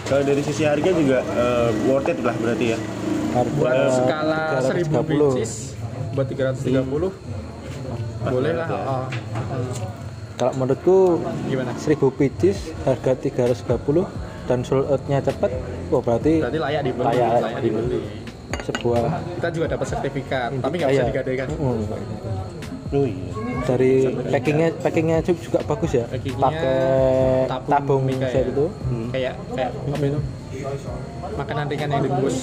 Kalau 0.04 0.24
dari 0.24 0.42
sisi 0.42 0.64
harga 0.64 0.90
juga 0.90 1.20
eh, 1.24 1.70
worth 1.86 2.08
it 2.08 2.20
lah 2.22 2.36
berarti 2.36 2.68
ya. 2.70 2.80
harga 3.30 3.52
buat 3.54 3.76
skala 3.94 4.42
1000 4.60 4.88
330. 4.88 5.38
pieces 5.38 5.52
buat 6.12 6.26
330 6.26 6.74
boleh 8.28 8.54
lah 8.56 8.68
oh. 8.68 9.06
Hmm, 9.06 9.68
kalau 10.36 10.54
menurutku 10.58 10.98
gimana 11.46 11.72
1000 11.76 12.02
pieces 12.12 12.58
harga 12.82 13.14
330 13.14 14.10
dan 14.46 14.60
sold 14.64 14.90
outnya 14.90 15.22
cepat 15.22 15.52
wah 15.88 16.02
berarti 16.02 16.42
berarti 16.42 16.58
layak 16.58 16.82
dibeli 16.84 17.06
Layak 17.06 17.30
layak, 17.38 17.62
dibeli 17.62 18.00
sebuah 18.66 19.02
kita 19.38 19.48
juga 19.54 19.66
dapat 19.70 19.88
sertifikat 19.88 20.50
tapi 20.58 20.74
nggak 20.76 20.90
bisa 20.90 20.98
Iya. 20.98 21.08
digadaikan 21.08 21.48
Hmm. 21.54 21.84
Oh 22.88 23.04
iya. 23.04 23.28
dari 23.68 24.16
packingnya 24.32 24.68
packingnya 24.80 25.18
juga 25.20 25.40
juga 25.44 25.60
bagus 25.68 25.92
ya? 25.92 26.06
Pakai 26.08 26.80
tabung 27.52 27.68
tabung 27.68 28.02
mika 28.08 28.28
set 28.32 28.48
ya. 28.48 28.52
itu? 28.56 28.66
Kayak 29.12 29.34
kayak 29.52 29.72
apa 29.76 30.06
itu? 30.08 30.20
Makanan 31.36 31.66
ringan 31.68 31.90
yang 31.92 32.04
dibungkus. 32.08 32.38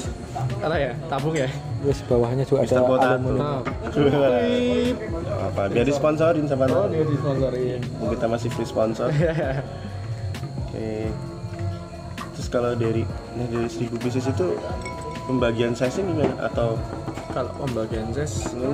Apa 0.60 0.76
ya? 0.76 0.92
Tabung 1.08 1.32
ya? 1.32 1.48
Terus 1.80 2.00
bawahnya 2.04 2.44
juga 2.44 2.60
ada 2.68 2.76
aluminium. 2.76 3.40
Oh. 3.40 3.60
Nggak 3.88 5.48
apa 5.48 5.62
biar 5.72 5.86
disponsorin 5.88 6.44
sama 6.44 6.68
oh 6.68 6.86
dia 6.92 7.04
disponsorin. 7.08 7.80
Kita 7.80 8.26
masih 8.28 8.48
free 8.52 8.68
sponsor. 8.68 9.08
Oke. 10.68 11.08
Terus 12.36 12.48
kalau 12.52 12.76
dari 12.76 13.08
nah 13.40 13.46
dari 13.48 13.68
1000 13.70 13.96
pieces 13.96 14.28
itu 14.28 14.46
pembagian 15.24 15.72
size 15.72 16.04
gimana? 16.04 16.36
Atau 16.52 16.76
kalau 17.34 17.50
pembagian 17.58 18.06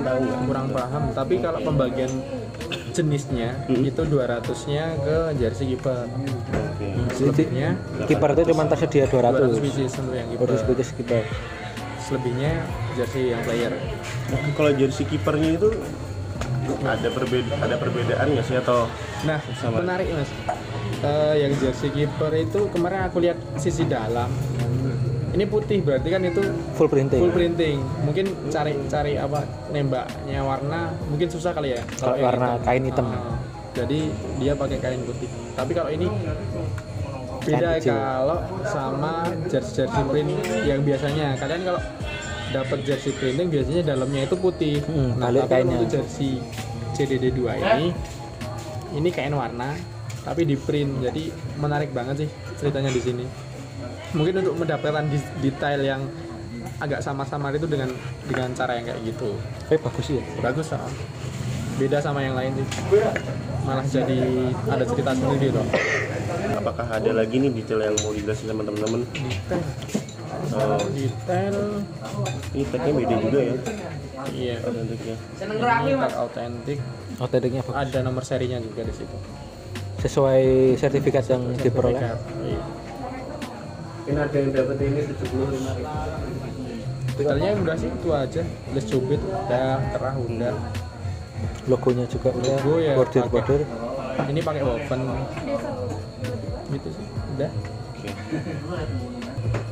tahu 0.05 0.17
nggak? 0.21 0.39
kurang 0.45 0.67
paham. 0.69 1.03
Tapi 1.17 1.33
kalau 1.41 1.59
pembagian 1.65 2.11
jenisnya 2.93 3.57
itu 3.67 4.01
200 4.05 4.69
nya 4.69 4.93
ke 5.01 5.17
jersey 5.41 5.73
kiper. 5.73 6.05
Oke. 6.05 6.87
selebihnya 7.17 7.77
kiper 8.05 8.29
itu 8.37 8.43
cuma 8.53 8.63
tersedia 8.69 9.05
200 9.09 9.57
200 9.57 9.65
pieces 9.65 9.91
untuk 9.97 10.15
yang 10.15 10.27
kiper. 10.29 10.45
Harus 10.45 10.63
pieces 10.69 10.89
kiper. 10.93 11.23
Selebihnya 12.05 12.51
jersey 12.93 13.33
yang 13.33 13.41
player. 13.41 13.73
Nah, 14.29 14.39
kalau 14.53 14.71
jersey 14.77 15.05
kipernya 15.09 15.57
itu 15.57 15.69
ada 16.85 17.09
perbeda 17.09 17.53
ada 17.57 17.75
perbedaan 17.75 18.27
nggak 18.31 18.45
sih 18.47 18.55
atau 18.61 18.87
nah 19.27 19.41
Sama. 19.59 19.81
menarik 19.81 20.07
mas. 20.13 20.29
Eh, 21.01 21.35
yang 21.41 21.53
jersey 21.57 21.89
kiper 21.89 22.31
itu 22.37 22.69
kemarin 22.69 23.09
aku 23.09 23.17
lihat 23.25 23.37
sisi 23.57 23.89
dalam 23.89 24.29
ini 25.31 25.43
putih 25.47 25.79
berarti 25.79 26.07
kan 26.11 26.21
itu 26.27 26.43
full 26.75 26.89
printing. 26.91 27.21
full 27.23 27.33
printing. 27.33 27.77
Mungkin 28.03 28.25
cari 28.51 28.75
cari 28.91 29.13
apa 29.15 29.47
nembaknya 29.71 30.43
warna 30.43 30.91
mungkin 31.07 31.27
susah 31.31 31.55
kali 31.55 31.75
ya 31.75 31.81
Kalau 31.99 32.19
warna 32.19 32.59
kain 32.67 32.83
hitam. 32.83 33.07
Ah, 33.07 33.39
jadi 33.71 34.11
dia 34.39 34.53
pakai 34.55 34.77
kain 34.83 35.01
putih. 35.07 35.29
Tapi 35.55 35.71
kalau 35.71 35.89
ini 35.91 36.07
beda 37.41 37.81
kalau 37.81 38.39
sama 38.67 39.31
jersey 39.47 39.87
jersey 39.87 40.03
print 40.11 40.31
yang 40.67 40.83
biasanya. 40.83 41.39
Kalian 41.39 41.61
kalau 41.63 41.81
dapat 42.51 42.79
jersey 42.83 43.15
printing 43.15 43.47
biasanya 43.47 43.81
dalamnya 43.95 44.27
itu 44.27 44.35
putih. 44.35 44.83
Hmm, 44.83 45.15
nah 45.15 45.31
tapi 45.31 45.47
kainnya. 45.47 45.79
untuk 45.79 45.89
jersey 45.95 46.43
CDD 46.91 47.31
2 47.31 47.55
ini 47.55 47.87
ini 48.91 49.09
kain 49.15 49.31
warna 49.31 49.79
tapi 50.27 50.43
di 50.43 50.59
print. 50.59 50.99
Jadi 50.99 51.31
menarik 51.55 51.95
banget 51.95 52.27
sih 52.27 52.29
ceritanya 52.59 52.91
di 52.91 53.01
sini 53.01 53.25
mungkin 54.11 54.33
untuk 54.43 54.55
mendapatkan 54.59 55.05
detail 55.39 55.81
yang 55.81 56.01
agak 56.81 57.01
sama-sama 57.05 57.53
itu 57.53 57.69
dengan 57.69 57.93
dengan 58.25 58.49
cara 58.57 58.77
yang 58.77 58.85
kayak 58.89 59.01
gitu. 59.05 59.37
Tapi 59.69 59.77
bagus 59.81 60.05
sih 60.05 60.15
ya. 60.19 60.23
Bagus 60.41 60.67
ah. 60.73 60.81
beda 61.79 61.97
sama 62.03 62.21
yang 62.21 62.35
lain 62.37 62.53
sih. 62.57 62.67
Malah 63.65 63.85
jadi 63.85 64.21
ada 64.69 64.83
cerita 64.85 65.11
sendiri 65.13 65.49
loh 65.53 65.65
apakah 66.61 66.85
ada 66.93 67.11
lagi 67.11 67.35
nih 67.41 67.51
detail 67.57 67.79
yang 67.81 67.95
mau 68.05 68.13
dijelasin 68.13 68.45
sama 68.53 68.61
teman-teman? 68.61 69.01
detail. 69.09 69.61
Oh, 70.53 70.85
detail. 70.93 71.57
Ini 72.53 72.63
tagnya 72.69 72.91
beda 72.93 73.15
juga 73.17 73.39
ya. 73.41 73.55
Iya. 74.31 74.55
Autentiknya. 74.61 75.15
ini 75.81 75.91
tag 75.97 76.13
autentik 76.21 76.79
otentiknya 77.17 77.61
bagus. 77.65 77.77
Ada 77.81 77.99
nomor 78.05 78.23
serinya 78.23 78.57
juga 78.61 78.85
di 78.85 78.93
situ. 78.93 79.17
Sesuai 80.01 80.75
sertifikat 80.77 81.25
yang 81.29 81.43
diperoleh. 81.57 82.01
iya. 82.45 82.61
Ini 84.01 84.17
ada 84.17 84.33
yang 84.33 84.51
dapat 84.51 84.77
ini 84.81 84.99
75 85.05 85.77
detailnya 87.11 87.51
udah 87.53 87.75
sih 87.75 87.89
itu 87.91 88.09
aja. 88.09 88.41
List 88.73 88.87
cubit 88.89 89.21
udah 89.21 89.77
kerah 89.93 90.15
udah 90.17 90.53
logonya 91.67 92.05
juga 92.07 92.29
udah 92.31 92.55
Logo 92.57 92.73
ya 92.77 92.93
border 92.95 93.21
pakai- 93.21 93.33
border 93.33 93.61
ini 94.27 94.39
pakai 94.41 94.61
woven. 94.63 94.99
Gitu 96.71 96.89
sih 96.89 97.05
udah. 97.35 97.49
Oke. 97.91 98.09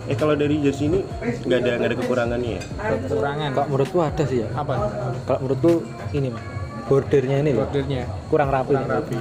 Eh 0.05 0.15
kalau 0.15 0.33
dari 0.33 0.57
jersey 0.59 0.85
ini 0.87 0.99
nggak 1.41 1.57
ada 1.59 1.71
nggak 1.75 1.89
ada 1.89 1.97
kekurangannya 1.97 2.51
ya? 2.51 2.63
kekurangan. 3.01 3.49
Kalau 3.51 3.67
menurutku 3.67 3.97
ada 3.99 4.23
sih 4.23 4.37
ya. 4.41 4.47
Apa? 4.53 4.73
Kalau 5.25 5.39
menurutku 5.41 5.71
ini 6.11 6.27
mah 6.29 6.43
bordernya 6.85 7.37
ini 7.41 7.51
loh. 7.53 7.65
Bordernya 7.65 8.01
kurang 8.29 8.49
rapi. 8.49 8.73
Kurang 8.73 8.87
rapi. 8.87 9.15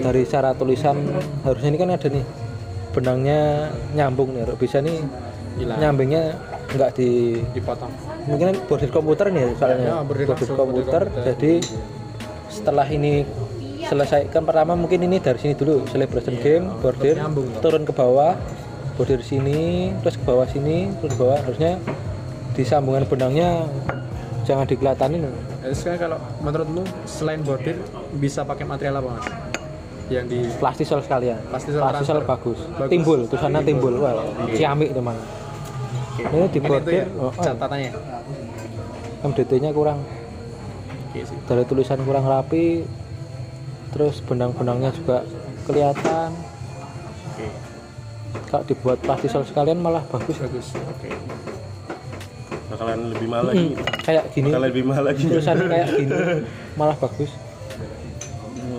Dari 0.00 0.22
cara 0.24 0.52
tulisan 0.52 0.96
harusnya 1.42 1.68
ini 1.68 1.78
kan 1.78 1.90
ada 1.90 2.08
nih 2.08 2.24
benangnya 2.92 3.72
nyambung 3.96 4.36
nih 4.36 4.44
bisa 4.60 4.84
nih 4.84 5.00
hilang. 5.58 5.78
nyambungnya 5.80 6.22
nggak 6.72 6.90
di 6.96 7.40
dipotong. 7.52 7.92
mungkin 8.24 8.54
kan 8.54 8.56
border 8.64 8.90
komputer 8.92 9.26
nih 9.28 9.42
ya 9.44 9.48
soalnya. 9.60 9.84
Ya, 9.84 9.94
langsung, 10.00 10.28
komputer, 10.28 10.54
komputer. 10.56 11.02
jadi 11.32 11.52
setelah 12.48 12.86
ini 12.88 13.24
selesaikan 13.82 14.46
pertama 14.46 14.72
mungkin 14.78 15.04
ini 15.04 15.18
dari 15.18 15.36
sini 15.36 15.52
dulu 15.58 15.84
celebration 15.90 16.36
game 16.40 16.64
border 16.80 17.18
nyambung 17.18 17.50
turun 17.60 17.82
ke 17.84 17.92
bawah 17.92 18.38
border 18.96 19.20
sini 19.24 19.90
terus 20.04 20.16
ke 20.20 20.24
bawah 20.24 20.46
sini 20.48 20.92
terus 21.00 21.12
ke 21.16 21.20
bawah. 21.20 21.38
Harusnya 21.40 21.80
di 22.52 22.62
sambungan 22.64 23.08
benangnya 23.08 23.64
jangan 24.44 24.68
dikelatanin. 24.68 25.28
Terus 25.64 25.80
kan 25.86 25.96
kalau 25.96 26.18
menurutmu 26.44 26.82
selain 27.08 27.40
bordir 27.40 27.78
bisa 28.18 28.44
pakai 28.44 28.68
material 28.68 29.00
apa 29.00 29.08
mas? 29.16 29.26
Yang 30.12 30.26
di 30.28 30.38
plastisol 30.60 31.00
sekalian. 31.00 31.40
Plastisol 31.48 31.80
plastisol 31.80 32.18
bagus. 32.28 32.60
Bagus. 32.76 32.90
timbul 32.92 33.20
tulisannya 33.24 33.60
timbul. 33.64 33.94
wah 33.96 34.12
ciamik 34.52 34.92
teman 34.92 35.16
ini 36.20 36.48
di 36.52 36.60
ini 36.60 36.68
bordir 36.68 36.92
ya 36.92 37.06
oh, 37.16 37.32
oh, 37.32 37.32
catatannya. 37.32 37.90
MDT 39.22 39.50
nya 39.62 39.70
kurang. 39.72 40.00
Sih. 41.12 41.28
dari 41.44 41.64
tulisan 41.68 42.00
kurang 42.08 42.24
rapi 42.24 42.88
terus 43.92 44.24
benang-benangnya 44.24 44.96
juga 44.96 45.24
kelihatan. 45.68 46.32
Oke. 47.32 47.48
kalau 48.48 48.64
dibuat 48.64 48.98
plastisol 49.04 49.44
sekalian 49.44 49.80
malah 49.80 50.04
bagus. 50.08 50.36
Bagus. 50.40 50.72
Oke. 50.76 51.08
bakalan 52.72 53.12
lebih 53.12 53.28
mahal 53.28 53.52
lagi. 53.52 53.76
Kayak 54.00 54.24
gini. 54.32 54.48
Bakalan 54.48 54.68
lebih 54.72 54.84
mahal 54.88 55.04
lagi. 55.04 55.24
Tulisannya 55.28 55.66
kayak 55.68 55.88
gini 55.96 56.16
malah 56.80 56.96
bagus 56.96 57.32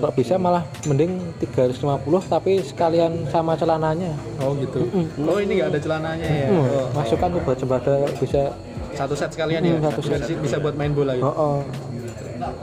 kalau 0.03 0.11
bisa 0.13 0.35
malah 0.35 0.67
mending 0.83 1.15
350 1.39 1.79
tapi 2.27 2.59
sekalian 2.59 3.23
sama 3.25 3.55
celananya 3.55 4.11
Oh 4.37 4.51
gitu. 4.53 4.83
Oh 5.23 5.39
ini 5.39 5.55
nggak 5.55 5.71
ada 5.71 5.79
celananya 5.79 6.27
ya. 6.27 6.47
Hmm, 6.49 6.59
Oh, 6.59 6.87
masukkan 6.91 7.31
tuh 7.31 7.41
buat 7.41 7.55
sembada 7.55 7.95
bisa 8.19 8.51
satu 8.91 9.15
set 9.15 9.31
sekalian 9.31 9.63
ya. 9.63 9.71
Hmm, 9.73 9.87
satu 9.87 10.03
set. 10.03 10.19
Bisa- 10.21 10.43
Bisa 10.43 10.57
buat 10.59 10.75
main 10.75 10.91
bola 10.91 11.15
gitu. 11.15 11.23
oh, 11.23 11.31
oh 11.31 11.57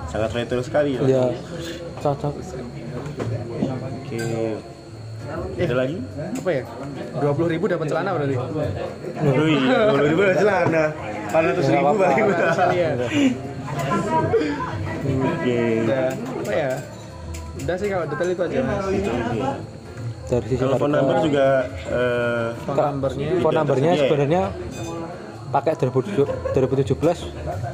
sangat 0.07 0.37
retro 0.37 0.61
sekali 0.61 0.93
ya 0.93 1.01
ya 1.09 1.25
cocok 1.99 2.37
oke 2.37 4.21
ada 5.57 5.75
lagi 5.79 5.97
Apa 6.37 6.51
ya? 6.53 6.63
Dua 7.17 7.33
puluh 7.33 7.49
ribu 7.49 7.65
dapat 7.65 7.87
celana 7.87 8.11
berarti. 8.13 8.35
Wih, 8.35 9.59
kalau 9.63 10.03
ribu 10.03 10.21
ada 10.21 10.35
celana, 10.35 10.85
empat 11.25 11.43
ratus 11.47 11.67
ribu 11.71 11.93
balik. 11.95 12.25
Sekalian. 12.51 12.97
Oke. 15.23 15.61
Apa 15.87 16.51
ya? 16.53 16.71
Udah 17.61 17.77
sih 17.77 17.89
kalau 17.89 18.05
detail 18.07 18.31
itu 18.31 18.43
aja 18.43 18.59
mas. 18.63 18.85
dari 20.23 20.47
sisi 20.47 20.63
Kalau 20.63 20.77
phone 20.77 20.95
number 20.95 21.17
juga 21.21 21.47
eh, 21.91 22.49
Phone 22.63 22.79
numbernya. 22.79 23.29
phone 23.41 23.57
numbernya 23.57 23.91
ya? 23.91 24.01
sebenarnya 24.01 24.43
pakai 25.51 25.73
2017 25.75 26.87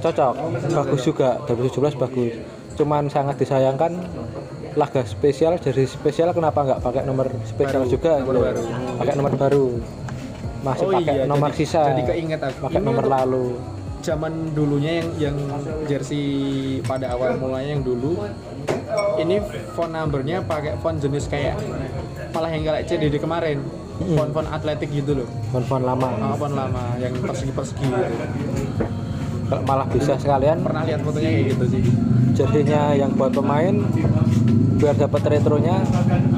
cocok 0.01 0.33
bagus 0.70 1.01
juga 1.05 1.37
2017 1.44 2.01
bagus 2.01 2.33
cuman 2.72 3.03
sangat 3.07 3.37
disayangkan 3.37 3.92
laga 4.72 5.05
spesial 5.05 5.57
jadi 5.57 5.85
spesial 5.85 6.33
kenapa 6.33 6.64
nggak 6.64 6.81
pakai 6.81 7.05
nomor 7.05 7.29
spesial 7.44 7.85
Baru, 7.85 7.92
juga 7.92 8.12
nomor 8.18 8.33
gitu. 8.33 8.40
baru. 8.42 8.62
pakai 8.96 9.14
nomor 9.14 9.33
baru 9.35 9.66
masih 10.59 10.83
Oh 10.83 10.92
pakai 10.94 11.14
iya, 11.14 11.25
nomor 11.27 11.51
jadi- 11.51 11.59
sisa 11.59 11.81
jadi 11.87 12.03
keinget 12.07 12.40
aku. 12.42 12.59
pakai 12.62 12.75
Ini 12.75 12.87
nomor 12.87 13.05
untuk- 13.05 13.12
lalu 13.14 13.46
zaman 14.07 14.55
dulunya 14.55 15.03
yang 15.03 15.11
yang 15.19 15.37
jersey 15.90 16.23
pada 16.87 17.19
awal 17.19 17.35
mulanya 17.42 17.75
yang 17.75 17.83
dulu 17.83 18.23
ini 19.19 19.42
phone 19.75 19.99
numbernya 19.99 20.47
pakai 20.47 20.79
font 20.79 20.95
jenis 21.03 21.27
kayak 21.27 21.59
malah 22.31 22.51
yang 22.55 22.62
kayak 22.62 22.87
CDD 22.87 23.19
kemarin. 23.19 23.59
Font-font 23.97 24.45
atletik 24.53 24.92
gitu 24.92 25.25
loh. 25.25 25.29
Phone 25.64 25.81
lama. 25.88 26.12
Ah, 26.21 26.37
font 26.37 26.53
lama 26.53 27.01
yang 27.01 27.16
persegi-persegi. 27.16 27.88
Gitu. 27.88 28.14
Malah 29.64 29.88
bisa 29.88 30.21
sekalian? 30.21 30.61
Pernah 30.61 30.85
lihat 30.85 31.01
fotonya 31.01 31.31
kayak 31.33 31.47
gitu 31.57 31.64
sih. 31.73 31.83
Jersinya 32.37 32.92
yang 32.92 33.16
buat 33.16 33.33
pemain 33.33 33.73
biar 34.77 34.92
dapat 35.01 35.23
retronya 35.33 35.81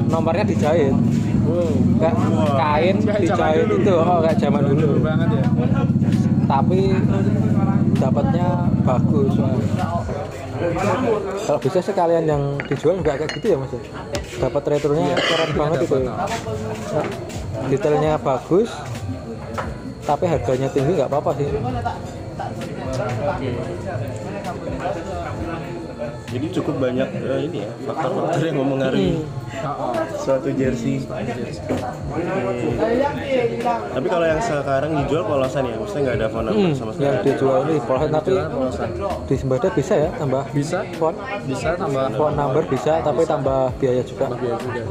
nomornya 0.07 0.47
dijahit. 0.47 0.95
Wow. 1.43 1.67
Kayak 1.99 2.15
kain 2.55 2.95
dijahit 3.03 3.67
itu 3.67 3.91
oh 3.91 4.19
kayak 4.23 4.37
zaman 4.39 4.61
dulu 4.63 4.79
dulu. 4.79 4.97
banget 5.03 5.29
ya 5.35 5.45
tapi 6.49 6.97
dapatnya 8.01 8.47
bagus 8.81 9.37
kalau 11.45 11.59
bisa 11.61 11.79
sekalian 11.85 12.25
yang 12.25 12.43
dijual 12.65 12.97
nggak 12.99 13.21
kayak 13.21 13.31
gitu 13.37 13.45
ya 13.53 13.57
mas? 13.61 13.71
Dapat 14.39 14.63
retronya 14.65 15.13
keren 15.13 15.51
banget 15.55 15.79
itu. 15.85 15.97
Detailnya 17.69 18.17
bagus 18.17 18.73
tapi 20.09 20.25
harganya 20.25 20.67
tinggi 20.73 20.97
nggak 20.97 21.05
apa-apa 21.05 21.37
sih 21.37 21.47
jadi 26.29 26.47
cukup 26.53 26.75
banyak 26.79 27.09
eh, 27.11 27.39
ini 27.43 27.57
ya 27.59 27.71
faktor-faktor 27.83 28.41
yang 28.43 28.57
mempengaruhi 28.59 29.11
suatu 30.15 30.49
jersey. 30.51 31.01
Tapi 33.89 34.07
kalau 34.07 34.25
yang 34.25 34.39
sekarang 34.39 34.91
dijual 34.95 35.23
polosan 35.25 35.63
ya, 35.65 35.75
maksudnya 35.75 36.01
nggak 36.05 36.17
ada 36.17 36.27
number 36.29 36.49
Hmm, 36.51 36.71
sama 36.71 36.91
yang 36.95 37.17
sekali. 37.17 37.25
dijual 37.27 37.59
ini 37.65 37.75
polosan 37.81 38.09
tapi 38.11 38.33
di 39.25 39.35
sembada 39.35 39.67
bisa 39.69 39.93
ya 39.95 40.09
tambah 40.15 40.43
bisa. 40.51 40.77
font 40.95 41.17
bisa 41.43 41.69
tambah 41.75 42.05
phone 42.13 42.35
number 42.35 42.63
bisa 42.65 42.93
tapi 43.01 43.21
tambah 43.23 43.61
biaya 43.77 44.03
juga. 44.03 44.25
Biaya 44.31 44.57
juga. 44.59 44.81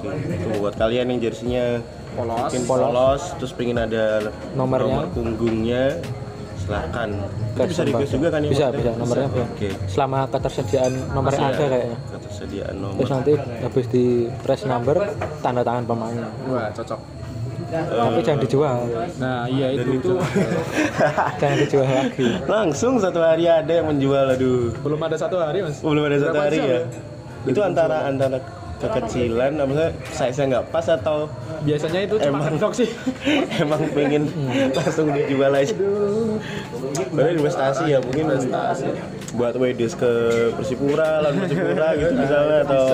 Oke, 0.00 0.08
itu 0.16 0.56
buat 0.56 0.74
kalian 0.74 1.06
yang 1.06 1.20
jersinya 1.20 1.64
polos. 2.10 2.40
mungkin 2.40 2.62
polos, 2.64 3.22
terus 3.36 3.52
pengen 3.52 3.76
ada 3.78 4.32
Nomornya. 4.56 4.88
nomor 4.88 5.12
punggungnya, 5.12 6.00
silakan. 6.70 7.08
Itu 7.50 7.60
bisa 7.66 7.82
request 7.82 8.12
juga 8.14 8.28
kan 8.30 8.40
ya? 8.40 8.50
bisa 8.50 8.64
bisa 8.70 8.90
nomornya 8.94 9.26
bisa 9.26 9.44
Oke. 9.44 9.68
selama 9.90 10.18
ketersediaan 10.30 10.92
nomornya 11.10 11.40
Masih 11.42 11.50
ada 11.50 11.64
kayaknya 11.66 11.98
Ketersediaan 12.14 12.74
nomor. 12.78 12.96
terus 12.96 13.10
nanti 13.10 13.32
habis 13.36 13.86
di 13.90 14.04
press 14.40 14.62
number 14.64 14.96
tanda 15.42 15.62
tangan 15.62 15.84
pemainnya 15.84 16.28
wah 16.46 16.70
cocok 16.70 17.00
tapi 17.70 18.20
jangan 18.24 18.40
dijual 18.40 18.78
nah 19.18 19.46
iya 19.46 19.66
Dan 19.70 19.78
itu 19.78 19.90
itu 19.94 20.12
jangan 21.40 21.56
dijual 21.60 21.86
lagi 21.86 22.28
langsung 22.46 22.92
satu 22.98 23.20
hari 23.20 23.44
ada 23.46 23.72
yang 23.72 23.86
menjual, 23.86 24.26
aduh. 24.26 24.74
belum 24.80 25.00
ada 25.00 25.16
satu 25.18 25.36
hari 25.38 25.62
mas 25.62 25.78
Belum 25.78 26.02
ada 26.02 26.18
satu 26.18 26.34
Berapa 26.34 26.46
hari 26.46 26.58
jam 26.58 26.70
ya. 26.70 26.80
Itu 27.40 27.60
antara 27.64 27.96
antara 28.04 28.36
kekecilan, 28.80 29.60
apa 29.60 29.64
maksudnya 29.68 29.90
size-nya 30.08 30.44
nggak 30.56 30.64
pas 30.72 30.86
atau 30.88 31.28
biasanya 31.62 32.00
itu 32.08 32.16
cuma 32.16 32.38
Emang. 32.40 32.56
stok 32.56 32.72
sih. 32.72 32.88
emang 33.62 33.82
pengen 33.92 34.22
langsung 34.72 35.12
dijual 35.12 35.52
aja. 35.52 35.74
Padahal 37.12 37.36
investasi 37.36 37.84
ya 37.92 37.98
mungkin 38.00 38.24
buat 39.36 39.54
wedes 39.60 39.94
ke 39.94 40.10
Persipura, 40.56 41.22
lalu 41.22 41.46
Persipura 41.46 41.88
gitu 41.94 42.12
misalnya 42.16 42.58
atau 42.66 42.84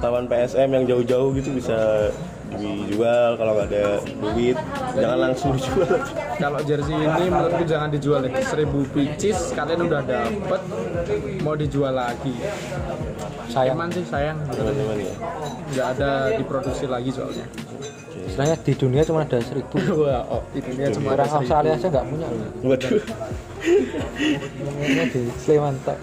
taman 0.00 0.24
PSM 0.30 0.68
yang 0.72 0.84
jauh-jauh 0.86 1.30
gitu 1.36 1.50
bisa 1.52 2.08
dijual 2.56 3.36
kalau 3.36 3.52
nggak 3.58 3.68
ada 3.68 3.84
duit. 4.00 4.56
Jangan 4.96 5.18
langsung 5.28 5.50
dijual. 5.58 5.92
Kalau 6.38 6.60
jersey 6.64 6.96
ini 6.96 7.24
menurutku 7.28 7.64
jangan 7.68 7.88
dijual 7.92 8.24
deh. 8.24 8.32
Seribu 8.46 8.88
pieces 8.94 9.52
kalian 9.52 9.84
udah 9.84 10.00
dapet 10.06 10.60
mau 11.44 11.54
dijual 11.58 11.92
lagi 11.92 12.32
sayang. 13.50 13.76
Eman 13.76 13.88
sih 13.92 14.04
sayang. 14.06 14.36
Teman-teman 14.52 14.96
ya? 15.00 15.14
Nggak 15.74 15.86
ada 15.96 16.10
diproduksi 16.36 16.84
lagi 16.86 17.10
soalnya. 17.12 17.46
Istilahnya 18.28 18.56
di 18.60 18.72
dunia 18.76 19.02
cuma 19.04 19.24
ada 19.24 19.38
seribu. 19.40 19.76
Wah 20.04 20.22
oh 20.28 20.42
itu 20.52 20.70
dia 20.76 20.88
cuma 20.92 21.16
orang 21.16 21.30
Australia 21.32 21.72
aja 21.74 21.86
nggak 21.88 22.06
punya. 22.06 22.26
Waduh. 22.64 23.02
Ini 24.84 25.04
di 25.10 25.20
Sleman 25.40 25.74
tok. 25.82 25.98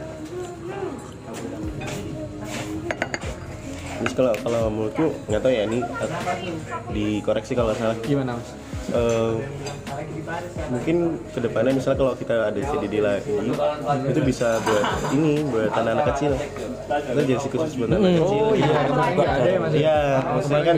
Terus 3.95 4.13
kalau 4.13 4.33
kalau 4.43 4.61
menurutku 4.69 5.07
nggak 5.31 5.41
tahu 5.41 5.51
ya 5.55 5.63
ini 5.65 5.79
eh, 5.81 6.09
dikoreksi 6.91 7.51
kalau 7.55 7.71
nggak 7.71 7.79
salah. 7.79 7.97
Gimana 8.03 8.37
mas 8.37 8.64
Eh, 8.85 9.33
mungkin 10.69 10.95
ke 11.33 11.39
depannya 11.41 11.73
misalnya 11.73 11.97
kalau 12.01 12.13
kita 12.13 12.35
ada 12.53 12.59
CDD 12.61 13.01
lagi 13.01 13.33
itu 14.09 14.19
bisa 14.21 14.61
buat 14.61 14.85
ini 15.13 15.41
buat 15.49 15.69
anak-anak 15.73 16.05
kecil. 16.13 16.31
Itu 16.85 17.21
jersey 17.25 17.49
khusus 17.49 17.73
buat 17.81 17.89
anak 17.89 18.21
kecil. 18.21 18.41
Oh 18.45 18.53
iya 18.53 18.75
ada 18.77 19.49
ya 19.49 19.57
mas? 19.57 19.71
Ya? 19.73 19.79
Iya, 19.81 19.97
Oh, 20.15 20.31
maksudnya 20.37 20.63
kan 20.63 20.77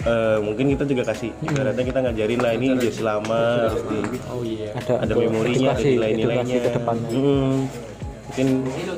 eh, 0.00 0.38
mungkin 0.42 0.64
kita 0.74 0.84
juga 0.86 1.02
kasih 1.06 1.30
ibaratnya 1.38 1.84
kita 1.86 1.98
ngajarin 2.02 2.40
lah 2.42 2.52
ini 2.58 2.66
jersey 2.82 3.04
lama 3.06 3.40
harus 3.68 3.82
di 3.86 3.98
oh 4.26 4.42
iya. 4.42 4.68
Ada 4.74 4.92
ada 5.06 5.12
memorinya 5.14 5.70
ada 5.74 5.82
nilai-nilainya. 5.86 6.56
ke 6.66 6.70
depannya. 6.74 7.08
Hmm, 7.14 7.56
mungkin 8.26 8.46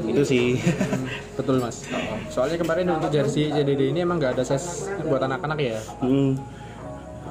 itu 0.08 0.22
sih. 0.24 0.46
Betul 1.38 1.60
mas. 1.60 1.84
Soalnya 2.32 2.56
kemarin 2.56 2.86
untuk 2.96 3.12
jersey 3.12 3.52
JDD 3.52 3.92
ini 3.92 4.04
emang 4.04 4.16
nggak 4.16 4.40
ada 4.40 4.44
size 4.44 4.88
buat 5.04 5.20
anak-anak 5.20 5.58
ya? 5.60 5.78
Hmm, 6.00 6.36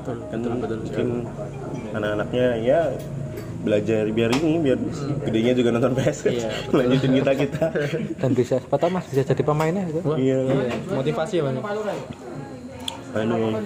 betul. 0.01 0.17
Kan 0.27 0.39
betul 0.41 0.57
betul 0.57 0.77
mungkin 0.81 1.07
anak-anaknya 1.93 2.45
ya 2.65 2.81
belajar 3.61 4.03
biar 4.09 4.29
ini 4.41 4.57
biar 4.57 4.77
gedenya 5.21 5.53
juga 5.53 5.69
nonton 5.77 5.93
PS 5.93 6.19
Iya, 6.33 6.49
lanjutin 6.81 7.11
kita 7.21 7.31
kita. 7.37 7.65
Dan 8.21 8.31
bisa 8.33 8.57
siapa 8.57 8.75
tahu 8.81 8.89
mas 8.89 9.05
bisa 9.05 9.21
jadi 9.21 9.43
pemainnya 9.45 9.85
gitu. 9.85 10.01
Wah, 10.01 10.17
iya. 10.17 10.39
Iya. 10.41 10.75
motivasi 10.89 11.33
ya 11.37 11.43
bang 11.45 11.57
Aduh, 13.11 13.59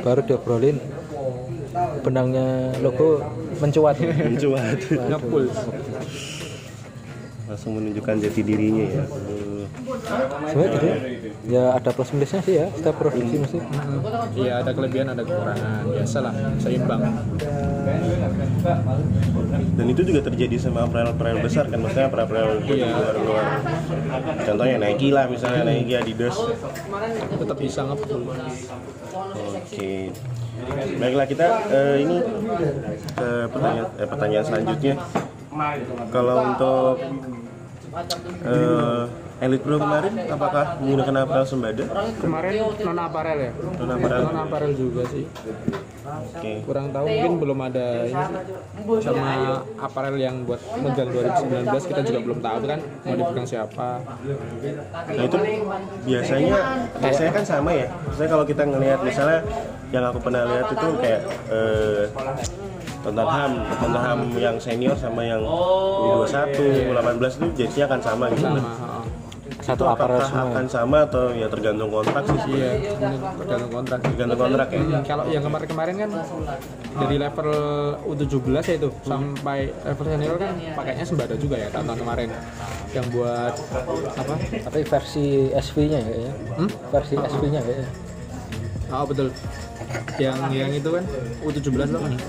baru 0.00 0.20
diobrolin 0.24 0.80
benangnya 2.00 2.72
logo 2.80 3.20
mencuat. 3.60 4.00
Mencuat. 4.00 4.78
Ngepul 4.88 5.52
langsung 7.52 7.76
menunjukkan 7.76 8.16
jati 8.24 8.40
dirinya 8.40 8.84
ya. 8.88 9.04
Sebenarnya 10.48 10.70
gitu 10.72 10.86
ya. 11.48 11.64
Ada 11.76 11.90
plus 11.92 12.10
minusnya 12.14 12.40
sih 12.44 12.54
ya 12.60 12.66
setiap 12.72 12.96
produksi 12.96 13.34
mesti. 13.40 13.58
Iya 14.36 14.52
ada 14.62 14.70
kelebihan 14.72 15.06
ada 15.12 15.22
kekurangan. 15.24 15.82
Biasa 15.88 16.18
lah 16.22 16.34
seimbang. 16.58 17.02
Dan 19.72 19.86
itu 19.88 20.02
juga 20.04 20.20
terjadi 20.22 20.56
sama 20.60 20.84
apparel-apparel 20.86 21.38
besar 21.42 21.64
kan 21.66 21.80
maksudnya 21.80 22.06
apparel 22.08 22.60
di 22.62 22.78
Iya. 22.78 22.88
luar-luar. 22.92 23.44
Contohnya 24.44 24.76
Nike 24.78 25.08
lah 25.10 25.24
misalnya 25.26 25.62
Nike 25.66 25.94
Adidas. 25.96 26.36
Tetap 27.40 27.56
bisa 27.58 27.80
ngepull. 27.88 28.22
Oke. 29.56 29.92
Baiklah 31.00 31.26
kita 31.26 31.46
eh, 31.72 31.96
ini 32.06 32.16
ke 33.16 33.30
pertanyaan 33.50 33.88
eh, 33.98 34.06
pertanyaan 34.06 34.44
selanjutnya. 34.46 34.94
Kalau 36.12 36.36
untuk 36.48 36.94
eh, 38.46 39.02
Elite 39.42 39.64
Pro 39.66 39.74
kemarin 39.74 40.14
apakah 40.30 40.78
menggunakan 40.78 41.14
apparel 41.26 41.46
sembada? 41.50 41.82
Kemarin 42.22 42.52
non 42.62 42.98
aparel 43.02 43.38
ya? 43.42 43.52
Non 43.58 43.90
apparel 43.90 44.20
non 44.30 44.38
aparel 44.38 44.72
juga 44.78 45.02
sih. 45.10 45.26
Oke. 46.02 46.62
Kurang 46.62 46.94
tahu 46.94 47.06
mungkin 47.10 47.34
belum 47.42 47.58
ada 47.66 47.86
ini 48.06 48.24
sama 49.02 49.30
aparel 49.82 50.14
yang 50.22 50.46
buat 50.46 50.62
model 50.78 51.06
2019 51.10 51.90
kita 51.90 52.00
juga 52.06 52.20
belum 52.22 52.38
tahu 52.38 52.56
kan 52.70 52.80
mau 53.02 53.14
dipegang 53.18 53.48
siapa. 53.50 53.88
Nah 55.10 55.22
itu 55.26 55.38
biasanya 56.06 56.58
biasanya 57.02 57.30
kan 57.34 57.44
sama 57.44 57.70
ya. 57.74 57.86
Misalnya 58.14 58.30
kalau 58.30 58.44
kita 58.46 58.62
ngelihat 58.62 59.00
misalnya 59.02 59.40
yang 59.90 60.04
aku 60.06 60.18
pernah 60.22 60.42
lihat 60.46 60.66
itu 60.70 60.88
kayak 61.02 61.20
eh, 61.50 62.02
Tottenham, 63.02 63.52
Tottenham 63.66 64.18
yang 64.38 64.56
senior 64.62 64.94
sama 64.94 65.26
yang 65.26 65.42
U21, 65.42 66.54
U18 66.94 67.18
itu 67.42 67.46
jersey 67.58 67.82
akan 67.82 67.98
sama 67.98 68.30
gitu. 68.30 68.46
sama. 68.46 68.62
Satu 69.62 69.86
apakah 69.86 70.26
semua 70.26 70.50
akan 70.50 70.66
sama 70.66 70.98
atau 71.06 71.30
ya 71.30 71.46
tergantung 71.46 71.86
kontrak 71.88 72.26
sih 72.26 72.38
iya 72.50 72.70
ini 72.82 73.16
tergantung 73.38 73.70
kontrak 73.70 73.98
Tergantung 74.02 74.38
kontrak 74.38 74.68
ya. 74.68 74.80
kalau 75.06 75.24
yang 75.30 75.42
kemarin-kemarin 75.42 75.94
kan 75.96 76.10
dari 76.92 77.16
level 77.16 77.50
U17 78.04 78.42
ya 78.58 78.74
itu 78.76 78.88
sampai 79.02 79.58
level 79.70 80.04
senior 80.04 80.36
kan 80.36 80.50
pakainya 80.74 81.04
sembada 81.06 81.34
juga 81.38 81.56
ya 81.56 81.70
tahun 81.70 81.94
kemarin 81.94 82.28
yang 82.90 83.06
buat 83.08 83.54
apa 84.18 84.34
tapi 84.66 84.80
versi 84.82 85.26
SV 85.48 85.76
nya 85.88 86.00
kayaknya 86.02 86.32
Hmm? 86.52 86.68
versi 86.90 87.14
SV 87.16 87.42
nya 87.48 87.62
kayaknya 87.62 87.88
Oh 88.92 89.08
betul. 89.08 89.32
Yang 90.20 90.36
yang 90.52 90.68
itu 90.68 90.84
kan 90.84 91.00
U17 91.40 91.88
loh. 91.88 92.04
Hmm. 92.04 92.20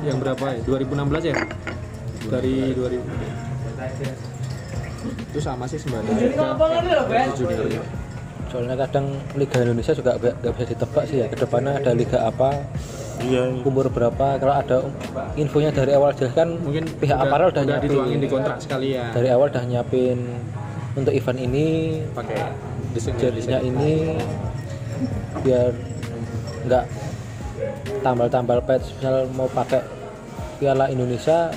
Yang 0.00 0.16
berapa 0.24 0.44
ya? 0.56 0.60
2016 0.64 1.20
ya? 1.20 1.36
Dari 2.32 2.72
2000. 2.72 4.37
Itu 5.30 5.40
sama 5.40 5.64
sih 5.64 5.78
juga. 5.78 6.02
Junior. 7.36 7.84
soalnya 8.48 8.80
kadang 8.80 9.12
Liga 9.36 9.60
Indonesia 9.60 9.92
juga 9.92 10.16
nggak 10.16 10.40
nggak 10.40 10.52
bisa 10.56 10.66
ditebak 10.72 11.04
sih 11.04 11.16
ya 11.20 11.26
ke 11.28 11.36
depannya 11.36 11.72
ada 11.76 11.92
liga 11.92 12.18
apa 12.24 12.48
Iya. 13.18 13.50
umur 13.66 13.90
berapa 13.90 14.38
kalau 14.38 14.54
ada 14.54 14.76
infonya 15.34 15.74
dari 15.74 15.90
awal 15.90 16.14
jelas 16.14 16.32
kan 16.32 16.54
Mungkin 16.54 16.86
pihak 16.96 17.18
aparel 17.18 17.50
udah, 17.50 17.60
udah 17.60 17.76
nyiapin 17.76 17.90
dituangin 17.90 18.18
di 18.22 18.28
kontrak 18.30 18.56
sekalian. 18.62 19.10
dari 19.10 19.28
awal 19.28 19.50
udah 19.50 19.64
nyiapin 19.66 20.18
untuk 20.94 21.12
event 21.12 21.40
ini 21.42 21.66
pakai 22.14 22.38
jersey-nya 22.94 23.58
ini 23.60 24.16
biar 25.42 25.74
nggak 26.64 26.84
tambal-tambal 28.00 28.62
patch 28.62 28.96
misal 28.96 29.26
mau 29.34 29.50
pakai 29.50 29.82
Piala 30.56 30.86
Indonesia 30.88 31.50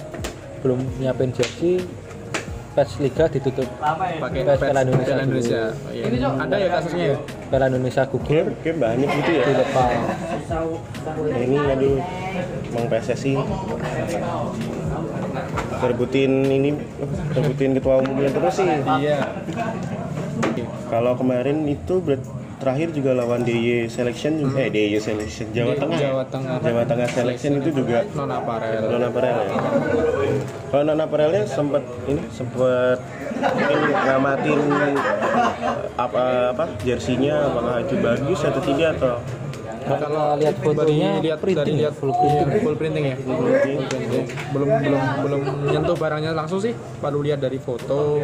belum 0.61 0.81
nyiapin 0.97 1.29
jersey 1.31 1.81
patch 2.71 2.93
liga 2.99 3.27
ditutup 3.27 3.67
pakai 3.77 4.41
patch 4.47 4.61
Piala 4.63 4.81
Indonesia, 4.81 5.11
Piala 5.11 5.23
Indonesia. 5.27 5.61
Oh, 5.75 5.91
iya. 5.91 6.03
Ada 6.39 6.55
ya 6.55 6.67
kasusnya 6.71 7.05
ya? 7.05 7.17
Piala 7.51 7.65
Indonesia 7.67 8.01
gugur 8.07 8.45
Kayak 8.63 8.75
banyak 8.79 9.09
gitu 9.11 9.31
ya. 9.31 9.43
dilepas 9.43 9.91
Nah, 11.01 11.39
ini 11.39 11.57
aduh 11.59 11.97
Emang 12.71 12.85
PSSI 12.87 13.33
rebutin 15.81 16.31
ini 16.45 16.69
rebutin 17.31 17.71
ketua 17.75 17.99
umumnya 17.99 18.29
terus 18.29 18.53
sih 18.55 18.65
Iya. 18.67 19.19
Kalau 20.87 21.15
kemarin 21.15 21.63
itu 21.65 21.99
ber- 21.99 22.40
terakhir 22.61 22.93
juga 22.93 23.11
lawan 23.13 23.41
DY 23.41 23.67
Selection 23.87 24.37
juga, 24.37 24.61
eh 24.61 24.69
DY 24.69 24.95
Selection 24.97 25.49
Jawa 25.49 25.73
Tengah. 25.75 25.97
ya? 25.97 26.03
Jawa 26.07 26.23
Tengah. 26.25 26.57
Jawa 26.61 26.83
Tengah 26.85 27.07
Selection 27.09 27.51
itu 27.57 27.69
juga 27.73 28.05
Non 28.13 28.29
aparel. 28.29 28.81
non 28.85 29.01
apparel 29.01 29.37
ya. 29.41 29.55
Kalau 30.69 30.83
non 30.85 30.99
apparelnya 30.99 31.43
sempat 31.45 31.81
ini 32.05 32.21
sempat 32.29 32.97
mungkin 33.41 33.79
ngamatin 33.91 34.59
apa 35.97 36.23
apa 36.51 36.65
jersinya 36.79 37.49
apakah 37.49 37.75
itu 37.81 37.95
bagus 37.97 38.39
atau 38.39 38.61
tidak 38.61 38.89
atau 38.95 39.15
kalau 39.81 40.37
lihat 40.37 40.55
Dari 40.55 40.63
fotonya 40.63 41.09
lihat 41.19 41.39
dari 41.41 41.43
printing 41.43 41.75
lihat 41.75 41.93
full 41.97 42.13
printing. 42.13 42.61
full 42.61 42.77
printing 42.77 43.03
ya. 43.03 43.15
Full 43.17 43.37
printing. 43.57 43.77
Belum 44.53 44.69
belum 44.77 45.01
belum 45.25 45.41
nyentuh 45.67 45.97
barangnya 45.97 46.31
langsung 46.31 46.61
sih, 46.61 46.71
baru 47.01 47.19
lihat 47.19 47.41
dari 47.41 47.57
foto. 47.57 48.21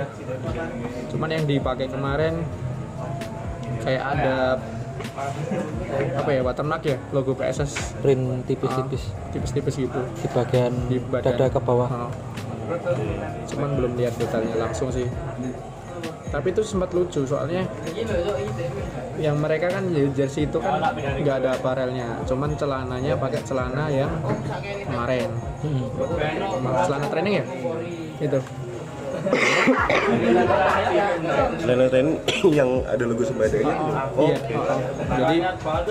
Cuman 1.09 1.29
yang 1.31 1.43
dipakai 1.43 1.89
kemarin 1.89 2.45
kayak 3.87 4.03
ada 4.03 4.59
apa 6.19 6.29
ya 6.35 6.41
watermark 6.43 6.83
ya? 6.83 6.97
Logo 7.15 7.31
PSS 7.31 7.95
print 8.03 8.43
tipis-tipis. 8.43 9.03
tipis-tipis 9.31 9.75
gitu. 9.79 9.99
Di 10.19 10.27
bagian 10.35 10.73
di 10.91 10.99
badan 10.99 11.39
dada 11.39 11.47
ke 11.47 11.59
bawah. 11.63 11.87
Oh. 11.87 12.11
cuman 13.47 13.79
belum 13.79 13.95
lihat 13.95 14.19
detailnya 14.19 14.59
langsung 14.59 14.91
sih. 14.91 15.07
Tapi 16.27 16.51
itu 16.51 16.59
sempat 16.59 16.91
lucu 16.91 17.23
soalnya 17.23 17.63
yang 19.15 19.39
mereka 19.39 19.71
kan 19.71 19.87
jersey 20.11 20.43
itu 20.43 20.59
kan 20.59 20.83
nggak 20.99 21.35
ada 21.47 21.55
aparelnya. 21.55 22.19
Cuman 22.27 22.59
celananya 22.59 23.15
pakai 23.15 23.39
celana 23.47 23.87
yang 23.87 24.11
kemarin. 24.83 25.31
Hmm. 25.63 25.87
celana 26.83 27.07
training 27.07 27.35
ya? 27.39 27.45
Itu 28.19 28.43
Ten 31.87 32.07
yang 32.51 32.69
ada 32.83 33.03
logo 33.07 33.23
sembadanya 33.23 33.73
oh 34.13 34.27
iya. 34.27 34.37
Jadi 35.07 35.37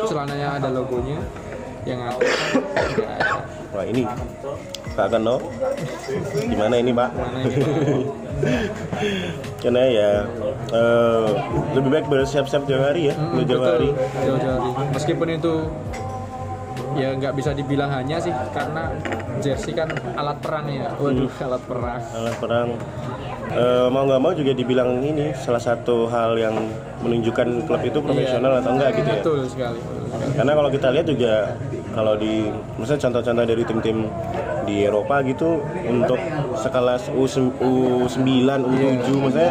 celananya 0.05 0.49
ada 0.61 0.68
logonya 0.70 1.18
yang 1.88 2.01
ada. 2.05 2.18
Wah 3.72 3.85
ini. 3.85 4.05
Pak 4.96 5.12
Keno 5.12 5.37
gimana 6.49 6.81
ini 6.81 6.88
Pak 6.88 7.11
Mana 7.12 7.38
ini? 7.44 7.57
karena 9.61 9.83
ya? 10.01 10.11
Eh, 10.72 11.27
lebih 11.77 11.90
baik 11.92 12.07
bersiap-siap 12.09 12.64
jauh 12.64 12.81
hari 12.81 13.12
ya 13.12 13.14
Hmm, 13.14 13.44
jauh 13.44 13.61
hari. 13.61 13.92
Jauh-jauh 14.25 14.57
hari. 14.57 14.70
Meskipun 14.96 15.29
itu 15.37 15.55
ya 16.96 17.12
nggak 17.12 17.32
bisa 17.32 17.52
dibilang 17.52 17.88
hanya 17.88 18.16
sih 18.16 18.32
karena 18.50 18.88
jersey 19.38 19.70
kan 19.70 19.87
alat 20.16 20.37
perang 20.40 20.66
ya. 20.66 20.88
Waduh, 20.96 21.28
alat 21.38 21.62
perang. 21.62 22.00
alat 22.11 22.37
perang 22.37 22.68
Eh, 23.46 23.87
mau 23.88 24.02
nggak 24.02 24.18
mau 24.18 24.35
juga 24.35 24.50
dibilang 24.50 24.98
ini 24.98 25.30
salah 25.32 25.62
satu 25.62 26.11
hal 26.11 26.35
yang 26.35 26.66
menunjukkan 26.98 27.62
klub 27.62 27.78
itu 27.80 28.02
profesional 28.02 28.59
atau 28.59 28.74
enggak 28.74 28.90
gitu 28.98 29.06
ya 29.06 29.16
Betul 29.22 29.38
sekali. 29.46 29.78
betul 29.78 30.02
sekali. 30.11 30.35
karena 30.35 30.52
kalau 30.52 30.70
kita 30.74 30.88
lihat 30.90 31.06
juga 31.06 31.35
kalau 31.94 32.14
di 32.18 32.35
misalnya 32.74 33.02
contoh-contoh 33.06 33.44
dari 33.46 33.62
tim-tim 33.62 33.98
di 34.66 34.76
Eropa 34.82 35.22
gitu 35.22 35.62
untuk 35.87 36.18
sekelas 36.59 37.06
U 37.14 37.24
U9, 37.24 38.26
U7 38.66 39.06
maksudnya 39.14 39.50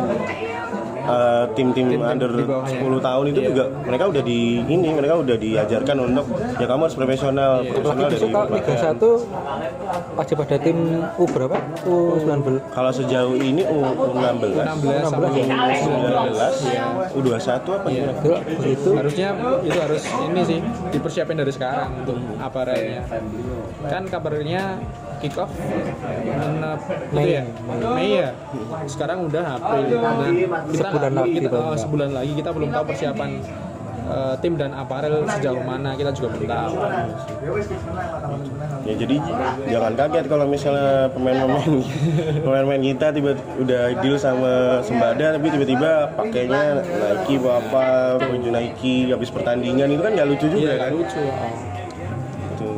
eh, 1.06 1.44
tim-tim 1.54 1.86
Tim-tim 1.88 2.02
under 2.02 2.32
di 2.32 2.44
bawahnya. 2.44 2.82
10 2.82 3.08
tahun 3.08 3.26
itu 3.30 3.39
juga 3.46 3.63
mereka 3.82 4.04
udah 4.08 4.24
di 4.24 4.39
ini 4.62 4.88
mereka 4.91 5.13
udah 5.15 5.36
diajarkan 5.36 5.96
untuk 6.04 6.26
ya 6.56 6.65
kamu 6.65 6.82
harus 6.84 6.96
profesional 6.96 7.52
profesional 7.62 8.06
Lagi 8.06 8.15
dari 8.15 8.26
Liga 8.26 8.41
pakaian. 8.65 8.96
1 8.98 10.18
wajib 10.18 10.38
ada 10.39 10.58
tim 10.58 10.78
U 11.15 11.24
berapa? 11.26 11.58
U19 11.86 12.46
kalau 12.72 12.91
sejauh 12.91 13.36
ini 13.36 13.62
U16 13.62 14.41
16 14.56 15.06
sama 15.06 15.28
U19 15.30 16.34
U21 17.13 17.50
apa 17.70 17.88
Iya. 17.88 18.02
ya? 18.02 18.12
Itu 18.12 18.32
begitu 18.58 18.89
Harusnya 18.96 19.28
itu 19.62 19.78
harus 19.78 20.04
ini 20.26 20.41
sih 20.41 20.60
dipersiapin 20.89 21.36
dari 21.36 21.52
sekarang 21.52 21.89
untuk 22.02 22.15
aparelnya. 22.38 23.02
Kan 23.86 24.08
kabarnya 24.08 24.80
kick 25.26 25.36
off 25.36 25.50
menep, 25.50 26.80
itu 27.10 27.28
ya 27.32 27.44
Mei 27.90 28.10
ya. 28.16 28.30
Sekarang 28.86 29.26
udah 29.26 29.58
April. 29.58 29.98
Nah, 29.98 30.30
kita 30.30 30.86
Sebulan 30.86 31.12
lagi 31.12 31.32
kita, 31.42 31.50
oh, 31.50 31.62
tahu. 31.66 31.74
sebulan 31.76 32.10
lagi 32.14 32.32
kita 32.34 32.50
belum 32.52 32.70
tahu 32.70 32.84
persiapan 32.86 33.30
eh, 34.06 34.36
tim 34.38 34.54
dan 34.54 34.72
aparel 34.72 35.26
sejauh 35.26 35.64
mana 35.64 35.90
kita 35.94 36.12
juga 36.12 36.28
belum 36.32 36.46
tahu. 36.46 36.74
Ya 38.86 38.94
jadi 38.96 39.16
jangan 39.66 39.94
kaget 39.96 40.26
kalau 40.28 40.46
misalnya 40.46 41.10
pemain-pemain 41.10 41.72
pemain-pemain 42.46 42.84
kita 42.86 43.08
tiba 43.12 43.32
udah 43.58 43.82
deal 43.98 44.16
sama 44.16 44.52
Sembada 44.80 45.34
tapi 45.34 45.50
tiba-tiba 45.50 45.92
pakainya 46.14 46.86
Nike 46.86 47.36
apa 47.40 47.50
apa 47.58 47.86
baju 48.22 48.50
Nike 48.52 49.10
habis 49.10 49.30
pertandingan 49.30 49.90
itu 49.90 50.02
kan 50.02 50.12
nggak 50.14 50.28
lucu 50.30 50.46
juga 50.48 50.70
Iya, 50.70 50.76
kan 50.78 50.92
lucu. 50.94 51.22
Gitu. 52.46 52.72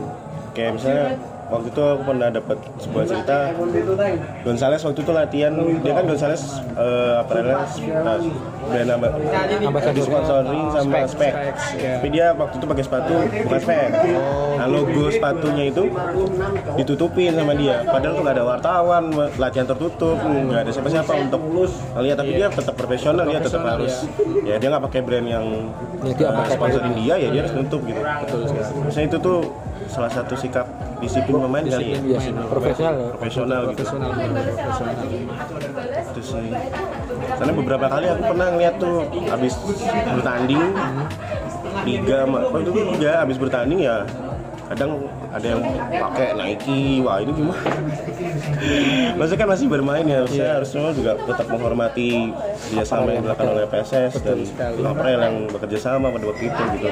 kayak 0.55 0.71
misalnya 0.73 1.05
waktu 1.47 1.67
itu 1.69 1.81
aku 1.81 2.03
pernah 2.03 2.27
dapat 2.29 2.57
sebuah 2.77 3.03
cerita. 3.05 3.37
Gonzales 4.41 4.81
waktu 4.81 4.99
itu 4.99 5.11
latihan 5.11 5.51
dia 5.79 5.93
kan 5.93 6.03
Gonzales 6.05 6.43
eh, 6.73 7.13
apa 7.17 7.31
namanya 7.33 7.57
eh, 7.63 8.19
brand 8.67 8.89
amba- 8.91 9.13
Ambassador. 9.61 9.95
disponsorin 9.95 10.65
sama 10.69 10.97
Specs, 10.99 11.11
spek 11.13 11.33
ya. 11.77 11.91
tapi 11.97 12.07
dia 12.09 12.27
waktu 12.33 12.55
itu 12.57 12.65
pakai 12.67 12.83
sepatu 12.83 13.13
bukan 13.15 13.59
spek 13.59 13.87
nah 14.57 14.67
logo 14.67 15.03
sepatunya 15.07 15.63
itu 15.65 15.83
ditutupin 16.75 17.31
sama 17.31 17.53
dia. 17.53 17.75
Padahal 17.81 18.13
tuh 18.13 18.21
nggak 18.21 18.35
ada 18.35 18.45
wartawan 18.45 19.03
latihan 19.37 19.65
tertutup 19.65 20.17
nggak 20.19 20.61
ada 20.61 20.71
siapa-siapa 20.71 21.13
untuk 21.21 21.41
lihat 21.97 22.17
tapi 22.17 22.31
dia 22.33 22.47
tetap 22.49 22.75
profesional 22.75 23.23
dia 23.23 23.39
tetap 23.39 23.63
harus 23.63 24.03
ya. 24.43 24.55
dia 24.57 24.67
nggak 24.67 24.83
pakai 24.83 25.01
brand 25.01 25.27
yang 25.27 25.45
Ya, 25.97 26.13
dia 26.13 26.29
uh, 26.29 26.45
sponsorin 26.45 26.93
dia 26.93 27.15
ya 27.17 27.27
dia 27.27 27.41
harus 27.41 27.53
nutup 27.53 27.81
gitu. 27.83 27.99
Maksudnya 28.79 29.07
itu 29.07 29.17
tuh 29.17 29.39
salah 29.87 30.11
satu 30.11 30.33
sikap 30.35 30.67
disiplin 30.99 31.39
pemain 31.41 31.63
kali 31.63 31.85
ya? 31.93 31.99
Iya, 31.99 32.19
profesional 32.47 32.95
ya. 32.95 33.09
profesional 33.15 33.59
gitu. 33.71 33.83
Profesional 33.83 34.09
profesional 34.13 35.05
itu 36.07 36.21
sih. 36.23 36.47
Karena 37.37 37.53
beberapa 37.53 37.85
kali 37.87 38.05
aku 38.09 38.23
pernah 38.33 38.47
ngeliat 38.53 38.75
tuh 38.77 38.95
habis 39.29 39.53
bertanding 40.17 40.63
liga 41.85 42.19
ma- 42.25 42.45
oh 42.49 42.59
itu 42.59 42.71
liga 42.73 43.11
habis 43.21 43.37
bertanding 43.37 43.79
ya 43.85 44.03
kadang 44.67 44.91
ada 45.31 45.45
yang 45.47 45.61
pakai 45.89 46.27
Nike 46.35 46.99
wah 47.01 47.17
ini 47.23 47.31
gimana? 47.31 47.71
Maksudnya 49.17 49.39
kan 49.39 49.49
masih 49.55 49.67
bermain 49.71 50.05
ya 50.05 50.21
saya 50.27 50.51
harusnya 50.59 50.91
juga 50.91 51.11
tetap 51.15 51.47
menghormati 51.47 52.35
dia 52.71 52.83
sama 52.83 53.15
yang 53.15 53.23
dilakukan 53.23 53.47
oleh 53.55 53.65
PSS 53.71 54.13
dan 54.21 54.37
April 54.83 55.17
yang 55.23 55.35
bekerja 55.47 55.77
sama 55.79 56.11
pada 56.11 56.25
waktu 56.27 56.43
itu 56.51 56.63
gitu. 56.79 56.87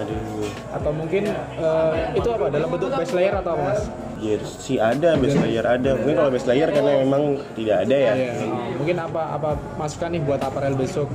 Aduh. 0.00 0.48
Atau 0.74 0.90
mungkin 0.94 1.22
eh, 1.34 1.92
itu 2.18 2.28
apa 2.30 2.46
dalam 2.50 2.68
bentuk 2.70 2.90
base 2.94 3.12
layer 3.14 3.34
atau 3.38 3.54
apa 3.54 3.62
mas? 3.70 3.82
jersey 4.20 4.76
ada 4.76 5.16
best 5.16 5.40
layer 5.40 5.64
ada. 5.64 5.96
Mungkin 5.96 6.14
kalau 6.14 6.30
best 6.30 6.46
layer 6.46 6.68
karena 6.68 6.92
memang 7.02 7.40
tidak 7.56 7.88
ada 7.88 7.96
ya. 7.96 8.12
Iya. 8.14 8.32
Mungkin 8.76 8.96
apa 9.00 9.22
apa 9.40 9.50
masukan 9.80 10.12
nih 10.12 10.22
buat 10.22 10.40
aparel 10.44 10.76
besok? 10.76 11.08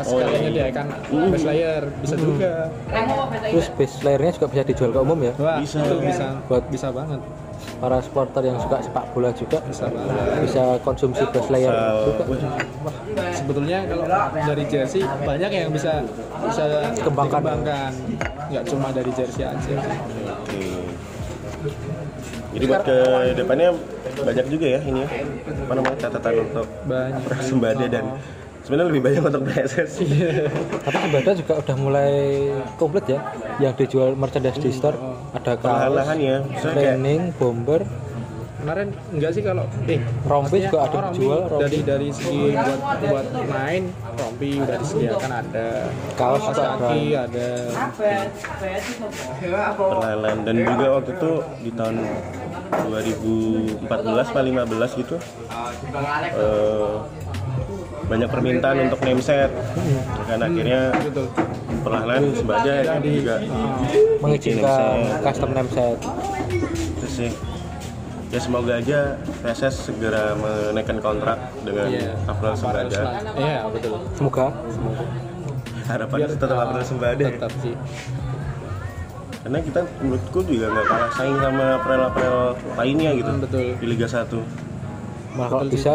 Apa 0.00 0.08
Oh, 0.08 0.18
sekalian 0.18 0.50
iya. 0.50 1.28
base 1.28 1.44
layer 1.44 1.82
bisa 2.00 2.16
juga. 2.16 2.52
Terus 3.44 3.68
base 3.70 3.96
layernya 4.00 4.30
juga 4.32 4.46
bisa 4.48 4.62
dijual 4.64 4.90
ke 4.90 5.00
umum 5.00 5.18
ya. 5.20 5.32
Wah 5.36 5.58
Bisa. 5.58 5.78
itu 5.78 5.96
bisa 6.00 6.26
Buat 6.46 6.64
bisa 6.68 6.88
banget 6.90 7.20
para 7.76 8.00
supporter 8.00 8.42
yang 8.42 8.56
suka 8.56 8.80
sepak 8.80 9.04
bola 9.10 9.28
juga 9.32 9.60
bisa 9.62 9.84
banget. 9.86 10.16
bisa 10.42 10.62
konsumsi 10.80 11.22
base 11.26 11.48
layer 11.50 11.72
So, 11.72 12.08
juga. 12.10 12.22
wah, 12.26 13.30
Sebetulnya 13.30 13.78
kalau 13.84 14.04
dari 14.46 14.64
jersey 14.66 15.00
banyak 15.04 15.50
yang 15.50 15.68
bisa 15.70 15.92
bisa 16.42 16.64
dikembangkan. 16.90 17.42
Nggak 18.48 18.64
cuma 18.66 18.88
dari 18.90 19.10
jersey 19.12 19.44
aja. 19.44 19.74
Oke. 20.40 20.60
Jadi 22.50 22.64
buat 22.66 22.82
ke 22.82 22.96
depannya 23.36 23.68
banyak 24.18 24.46
juga 24.48 24.66
ya 24.66 24.80
ini 24.82 25.00
ya. 25.00 25.08
Apa 25.60 25.72
namanya 25.72 25.96
catatan 26.00 26.32
untuk 26.42 26.66
Banyak. 26.82 27.22
Persembada 27.22 27.86
dan 27.86 28.04
sebenarnya 28.70 28.86
lebih 28.94 29.02
banyak 29.02 29.22
untuk 29.26 29.42
PSS. 29.50 29.90
Tapi 30.86 30.96
Sembada 31.02 31.30
juga 31.34 31.54
udah 31.58 31.76
mulai 31.82 32.14
komplit 32.78 33.06
ya. 33.10 33.18
Yang 33.58 33.74
dijual 33.82 34.14
merchandise 34.14 34.62
di 34.62 34.70
store 34.70 34.94
ada 35.34 35.58
kaos, 35.58 36.06
ya. 36.14 36.38
Training, 36.62 37.34
bomber, 37.34 37.82
Kemarin 38.60 38.92
enggak 39.16 39.32
sih 39.32 39.40
kalau 39.40 39.64
eh 39.88 40.04
Rompi 40.28 40.60
juga 40.60 40.84
ada 40.84 40.98
rompi 41.00 41.16
dijual, 41.16 41.40
rompi. 41.48 41.62
dari 41.64 41.78
dari 41.80 42.08
segi 42.12 42.52
buat 42.52 42.80
buat 43.08 43.26
main 43.48 43.82
rompi 44.20 44.50
udah 44.60 44.76
disediakan 44.84 45.32
ada 45.32 45.66
Kaos 46.12 46.44
kaki 46.52 47.16
ada 47.16 47.48
perlahan-lahan 49.80 50.38
dan 50.44 50.54
juga 50.60 50.86
waktu 50.92 51.10
itu 51.16 51.32
di 51.64 51.70
tahun 51.72 51.96
2014 52.84 54.28
atau 54.28 54.42
15 54.44 55.00
gitu 55.00 55.16
eh, 56.36 56.94
banyak 58.10 58.26
permintaan 58.26 58.76
untuk 58.84 59.00
name 59.00 59.22
set 59.22 59.50
kan 60.26 60.42
akhirnya 60.42 60.90
betul 61.00 61.26
perlahan 61.80 62.22
Sembada 62.34 62.74
juga 63.00 63.36
mengizinkan 64.18 64.66
Name 64.66 65.06
set. 65.06 65.22
custom 65.24 65.50
name 65.52 65.70
set. 65.70 65.98
itu 66.92 67.06
sih 67.08 67.30
ya 68.28 68.38
semoga 68.38 68.72
aja 68.76 68.98
PSS 69.40 69.74
segera 69.86 70.34
menaikkan 70.34 70.98
kontrak 70.98 71.38
dengan 71.62 71.86
Iya. 71.88 72.14
April 72.26 72.52
Sembada 72.52 73.00
iya 73.36 73.62
betul 73.66 73.94
Semoga 74.12 74.46
harapannya 75.84 76.26
tetap 76.28 76.58
April 76.60 76.82
Sembada 76.84 77.18
ya. 77.20 77.30
tetap 77.32 77.52
sih 77.58 77.74
karena 79.40 79.58
kita 79.58 79.80
menurutku 79.98 80.40
juga 80.44 80.66
nggak 80.68 80.84
kalah 80.84 81.10
saing 81.10 81.38
sama 81.38 81.80
April-April 81.80 82.34
lainnya 82.76 83.10
gitu 83.14 83.30
Hmm, 83.30 83.40
betul. 83.40 83.66
di 83.72 83.86
Liga 83.88 84.04
1 84.04 84.28
malah 85.32 85.48
kalau 85.48 85.64
bisa 85.64 85.94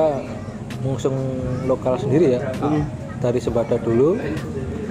mengusung 0.84 1.16
lokal 1.70 1.96
sendiri 2.00 2.40
ya. 2.40 2.42
Dari 3.22 3.40
Sembada 3.40 3.80
dulu. 3.80 4.20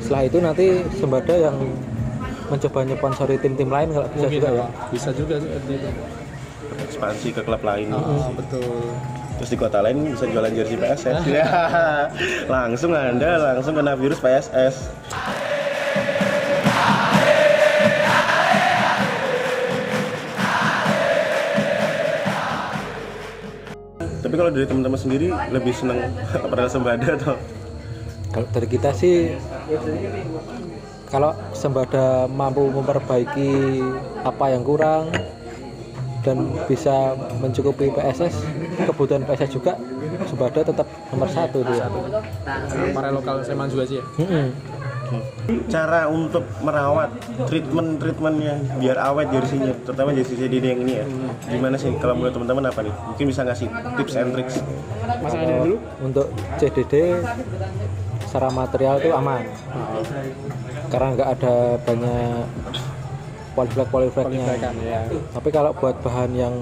Setelah 0.01 0.23
itu 0.29 0.39
nanti 0.41 0.67
Sembada 0.97 1.35
yang 1.37 1.57
mencoba 2.49 2.81
nyponsori 2.85 3.37
tim-tim 3.41 3.69
lain 3.73 3.89
kalau 3.91 4.07
bisa 4.13 4.27
mungkin 4.29 4.37
juga 4.37 4.49
ya. 4.53 4.57
ya. 4.61 4.67
bisa 4.93 5.11
juga 5.17 5.35
itu 5.41 5.75
ekspansi 6.75 7.29
ke 7.33 7.41
klub 7.41 7.63
lain 7.65 7.89
oh, 7.95 8.31
betul 8.37 8.69
terus 9.41 9.51
di 9.51 9.59
kota 9.59 9.79
lain 9.83 10.15
bisa 10.15 10.29
jualan 10.29 10.53
jersey 10.53 10.77
PSS 10.79 11.19
ya 11.27 11.49
langsung 12.55 12.93
anda 12.95 13.41
langsung 13.41 13.75
kena 13.75 13.97
virus 13.97 14.21
PSS 14.21 14.93
tapi 24.35 24.43
kalau 24.43 24.51
dari 24.51 24.67
teman-teman 24.67 24.99
sendiri 24.99 25.31
lebih 25.55 25.71
seneng 25.71 26.11
April 26.43 26.67
Sembada 26.67 27.07
atau 27.15 27.39
Kalau 28.35 28.51
dari 28.51 28.67
kita 28.67 28.91
sih 28.91 29.31
kalau 31.07 31.39
Sembada 31.55 32.27
mampu 32.27 32.67
memperbaiki 32.67 33.79
apa 34.27 34.51
yang 34.51 34.67
kurang 34.67 35.15
dan 36.27 36.51
bisa 36.67 37.15
mencukupi 37.39 37.95
PSS 37.95 38.43
kebutuhan 38.91 39.23
PSS 39.23 39.55
juga 39.55 39.79
Sembada 40.27 40.67
tetap 40.67 40.91
nomor 41.15 41.31
satu 41.31 41.63
dia. 41.71 41.87
para 42.91 43.15
lokal 43.15 43.39
Sleman 43.47 43.71
juga 43.71 43.87
sih 43.87 44.03
ya 44.03 44.05
Mm-mm. 44.19 44.47
Cara 45.69 46.09
untuk 46.09 46.45
merawat 46.65 47.11
treatment 47.47 48.01
treatmentnya 48.01 48.55
biar 48.79 48.97
awet 49.01 49.29
jersinya 49.31 49.73
terutama 49.85 50.15
jersey 50.17 50.37
CD 50.37 50.61
yang 50.61 50.81
ini 50.83 50.95
ya 51.01 51.07
gimana 51.49 51.77
sih 51.77 51.93
kalau 52.01 52.15
menurut 52.17 52.33
teman-teman 52.33 52.65
apa 52.71 52.81
nih 52.85 52.95
mungkin 53.11 53.25
bisa 53.29 53.41
ngasih 53.45 53.69
tips 54.01 54.15
and 54.17 54.31
tricks 54.33 54.57
mas 55.21 55.35
Adi 55.37 55.53
dulu 55.53 55.77
Untuk 56.01 56.27
CDD 56.57 57.21
secara 58.25 58.49
material 58.51 58.99
itu 58.99 59.11
aman 59.13 59.45
karena 60.89 61.09
nggak 61.15 61.29
ada 61.39 61.55
banyak 61.83 62.45
polyflag 63.55 63.89
polyflagnya. 63.89 64.45
Polyflag-an, 64.45 64.77
ya. 64.83 65.01
Tapi 65.31 65.49
kalau 65.55 65.71
buat 65.79 65.95
bahan 66.03 66.31
yang 66.35 66.55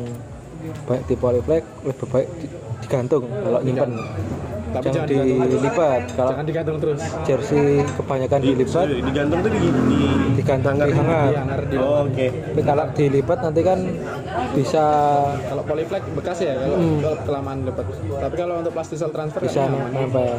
baik 0.87 1.03
di 1.09 1.17
polyflag 1.17 1.65
lebih 1.83 2.07
baik 2.13 2.29
di- 2.39 2.53
digantung 2.85 3.25
kalau 3.27 3.61
nyimpen. 3.65 3.97
Tapi 4.73 4.89
jangan, 4.89 5.09
jangan 5.09 5.49
dilipat. 5.53 6.01
Kalau 6.17 6.31
jangan 6.33 6.47
digantung 6.49 6.77
terus 6.81 7.01
jersey 7.29 7.67
kebanyakan 7.97 8.39
dilipat, 8.41 8.87
digantung 8.89 9.39
tuh 9.45 9.51
di, 9.53 9.61
di 9.69 10.01
digantung 10.41 10.75
di 10.81 10.93
hangat. 10.93 11.31
Hanger 11.37 11.61
di 11.69 11.77
oh, 11.77 12.09
oke 12.09 12.27
Tapi 12.33 12.61
kalau 12.65 12.85
dilipat 12.97 13.39
nanti 13.45 13.61
kan 13.61 13.79
bisa 14.53 14.85
kalau 15.49 15.63
polyflag 15.65 16.03
bekas 16.17 16.39
ya 16.41 16.55
kalau 16.57 16.77
Hmm. 16.83 16.99
kalau 17.05 17.19
kelamaan 17.23 17.59
dapat 17.69 17.85
tapi 17.93 18.35
kalau 18.35 18.55
untuk 18.59 18.73
plastisol 18.73 19.11
transfer 19.13 19.41
bisa 19.45 19.69
kan 19.69 19.73
nempel. 19.93 20.35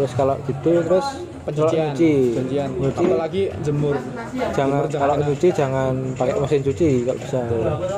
Terus 0.00 0.12
kalau 0.16 0.34
gitu 0.48 0.72
terus 0.82 1.06
pencucian. 1.44 1.92
Pencucian. 1.94 2.68
Nyuci. 2.78 3.04
Apalagi 3.06 3.42
jemur. 3.62 3.96
Jangan 4.54 4.86
Jemur 4.86 5.00
kalau 5.00 5.14
nyuci 5.20 5.48
jangan 5.50 5.92
pakai 6.14 6.34
mesin 6.38 6.60
cuci 6.62 6.88
kalau 7.06 7.18
bisa. 7.18 7.40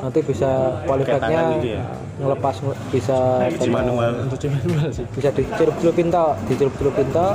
Nanti 0.01 0.19
bisa 0.25 0.51
polyflagnya 0.85 1.23
tangan 1.23 1.47
gitu 1.59 1.69
ya? 1.77 1.83
ngelepas 2.15 2.55
bisa 2.95 3.19
cuci 3.59 3.71
manual. 3.71 4.13
Cuci 4.31 4.47
manual 4.49 4.89
sih. 4.95 5.05
Bisa 5.15 5.29
dicelup-celupin 5.35 6.09
tok. 6.09 6.35
Dicelup-celupin 6.49 7.09
tok 7.11 7.35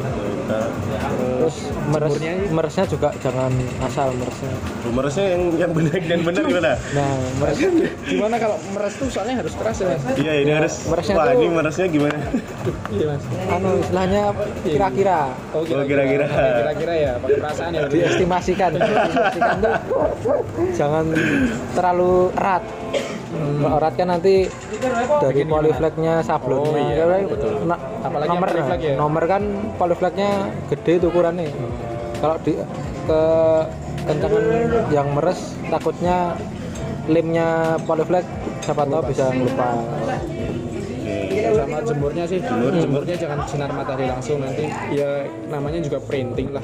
terus 1.50 1.60
meres 1.89 2.14
meresnya 2.50 2.86
juga 2.86 3.10
jangan 3.18 3.52
asal 3.82 4.08
meresnya. 4.14 4.54
Rumersnya 4.82 5.26
yang 5.28 5.43
yang 5.58 5.72
benar 5.72 5.97
dan 6.00 6.20
benar 6.22 6.43
gimana? 6.43 6.72
Nah 6.91 7.10
meres 7.38 7.58
gimana 8.04 8.36
kalau 8.38 8.58
meres 8.70 8.93
tuh 8.95 9.08
soalnya 9.08 9.36
harus 9.38 9.54
keras 9.54 9.78
ya 9.80 9.88
iya 10.16 10.34
ini 10.39 10.52
harus 10.54 10.74
meresnya 10.86 11.16
wah 11.16 11.26
tuh- 11.26 11.36
ini 11.36 11.47
meresnya 11.50 11.88
gimana? 11.88 12.18
Iya 12.89 13.06
mas. 13.08 13.24
Anu 13.50 13.70
istilahnya 13.80 14.22
kira-kira. 14.64 15.20
Oh 15.52 15.62
kira-kira. 15.66 16.26
Oke, 16.26 16.50
kira-kira 16.56 16.93
ya 16.95 17.12
pakai 17.18 17.38
perasaan 17.38 17.72
ya 17.72 17.82
diestimasikan 17.88 18.70
diestimasikan. 18.72 19.56
Tuh 19.60 19.76
jangan 20.80 21.06
terlalu 21.74 22.14
erat 22.36 22.64
kalau 23.40 23.76
erat 23.78 23.94
kan 23.94 24.08
nanti 24.10 24.34
dari 25.20 25.42
polyflagnya 25.44 26.14
sablonnya 26.22 26.72
Oh, 27.00 27.16
iya, 27.16 27.26
betul. 27.26 27.52
na- 27.64 27.82
Apalagi 28.00 28.28
yang 28.28 28.36
nomor 28.36 28.50
polyflag 28.50 28.80
ya. 28.82 28.94
nomor 28.96 29.24
kan 29.26 29.44
polyflagnya 29.76 30.30
gede 30.68 30.94
tuh 30.98 31.08
ukurannya 31.10 31.48
kalau 32.18 32.36
di 32.40 32.54
ke 33.04 33.22
kencangan 34.02 34.44
yang 34.90 35.08
meres 35.12 35.40
takutnya 35.66 36.36
lemnya 37.06 37.48
polyflex 37.84 38.26
siapa 38.62 38.84
tahu 38.84 39.02
bisa 39.08 39.26
Oke. 39.30 39.58
sama 41.50 41.82
jemurnya 41.82 42.24
sih 42.24 42.40
jemur 42.40 42.72
jemurnya 42.72 43.16
jangan 43.18 43.40
sinar 43.44 43.72
matahari 43.72 44.06
langsung 44.06 44.38
nanti 44.40 44.66
ya 44.92 45.10
namanya 45.48 45.80
juga 45.80 45.98
printing 46.00 46.52
lah 46.52 46.62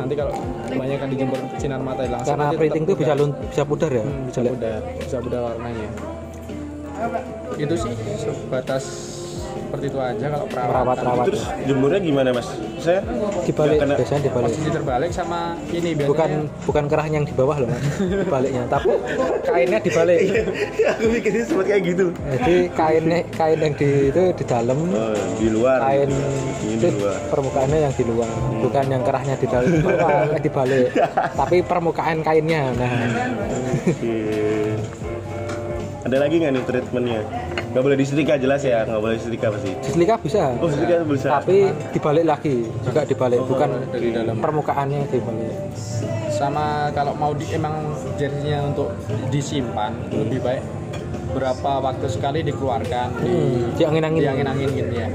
nanti 0.00 0.14
kalau 0.14 0.32
kebanyakan 0.66 1.06
dijemur 1.08 1.38
sinar 1.54 1.78
matahari 1.78 2.08
langsung 2.08 2.32
karena 2.34 2.46
printing 2.52 2.82
itu 2.82 2.94
bisa 2.96 3.12
lun- 3.14 3.36
bisa 3.44 3.62
pudar 3.62 3.90
ya 3.90 4.02
Hmm, 4.02 4.22
bisa 4.26 4.40
pudar 4.42 4.80
bisa 4.98 5.16
pudar 5.18 5.40
warnanya. 5.46 5.88
Itu 7.56 7.74
sih 7.74 7.92
sebatas 8.16 8.84
seperti 9.70 9.86
itu 9.86 9.98
aja 9.98 10.26
kalau 10.28 10.46
perawatan 10.46 10.70
Perawat-perawat. 10.74 11.24
Terus 11.30 11.42
jemurnya 11.62 12.00
gimana 12.00 12.28
mas? 12.32 12.48
Saya 12.76 13.00
dibalik 13.40 13.78
kena- 13.78 13.94
biasanya 13.94 14.22
dibalik 14.24 14.50
posisi 14.50 14.68
terbalik 14.68 15.10
sama 15.10 15.40
ini 15.68 15.90
biasanya 15.92 16.10
bukan 16.10 16.30
bukan 16.66 16.84
kerahnya 16.86 17.16
yang 17.16 17.28
di 17.28 17.34
bawah 17.36 17.56
loh 17.56 17.68
mas 17.68 17.84
dibaliknya 18.00 18.62
tapi 18.66 18.90
kainnya 19.44 19.78
dibalik 19.78 20.18
Aku 20.90 21.04
pikirnya 21.08 21.44
sempat 21.44 21.66
kayak 21.66 21.82
gitu. 21.86 22.06
jadi 22.32 22.56
kainnya 22.72 23.18
kain 23.30 23.58
yang 23.60 23.74
di 23.74 23.88
itu 24.10 24.22
di 24.32 24.44
dalam 24.44 24.78
Oh, 24.90 25.14
di 25.36 25.48
luar. 25.48 25.78
kain 25.78 26.08
Ini 26.08 26.72
itu 26.72 26.86
di 26.88 26.98
luar. 26.98 27.18
permukaannya 27.28 27.78
yang 27.80 27.94
di 27.94 28.04
luar 28.04 28.30
bukan 28.58 28.84
yang 28.88 29.02
kerahnya 29.04 29.34
di 29.36 29.46
dalam 29.46 29.68
di 29.70 29.80
bawah 29.80 30.24
dibalik 30.42 30.86
tapi 31.36 31.56
permukaan 31.62 32.18
kainnya 32.20 32.62
nah 32.74 32.92
Oke. 33.82 34.16
Ada 36.00 36.16
lagi 36.16 36.34
nggak 36.36 36.52
nih 36.52 36.62
treatmentnya? 36.64 37.20
Nggak 37.70 37.82
boleh 37.82 37.96
disetrika 37.96 38.34
jelas 38.34 38.62
ya, 38.62 38.82
nggak 38.82 38.98
boleh 38.98 39.14
disetrika 39.14 39.46
pasti. 39.48 39.70
diselika 39.80 40.14
bisa 40.18 40.42
Oh, 40.56 40.66
setrika 40.66 40.94
bisa. 41.04 41.28
tapi 41.30 41.56
dibalik 41.92 42.24
lagi 42.24 42.56
juga 42.80 43.00
dibalik 43.04 43.40
bukan 43.44 43.68
dari 43.90 44.08
dalam 44.10 44.34
permukaannya 44.36 45.00
dibalik 45.06 45.54
sama 46.30 46.64
kalau 46.90 47.12
mau 47.12 47.30
di, 47.30 47.44
emang 47.52 47.74
jersinya 48.16 48.64
untuk 48.66 48.88
disimpan 49.28 49.92
lebih 50.10 50.40
baik 50.40 50.62
berapa 51.30 51.70
waktu 51.80 52.06
sekali 52.08 52.40
dikeluarkan 52.42 53.08
hmm, 53.14 53.76
diangin-angin 53.76 54.20
diangin-angin 54.20 54.68
gitu 54.74 54.94
ya 54.96 55.08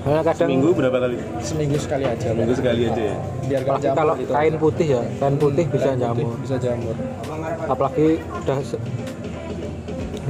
Oh. 0.00 0.08
Karena 0.08 0.24
kadang 0.24 0.48
Seminggu 0.48 0.72
berapa 0.72 0.96
kali? 0.98 1.16
seminggu 1.38 1.76
sekali 1.76 2.04
aja 2.08 2.32
Seminggu 2.32 2.56
sekali 2.56 2.88
aja 2.88 3.02
ya. 3.04 3.16
biar 3.44 3.60
apalagi 3.60 3.84
jamur 3.84 3.98
kalau 3.98 4.14
gitu 4.16 4.32
kain 4.32 4.54
putih 4.56 4.86
ya 4.88 5.02
kain 5.14 5.36
putih 5.36 5.64
bisa 5.66 5.84
Kain 5.84 5.92
putih 5.92 6.00
jamur 6.00 6.32
bisa 6.40 6.56
jamur 6.56 6.94
apalagi 7.68 8.06
udah 8.38 8.58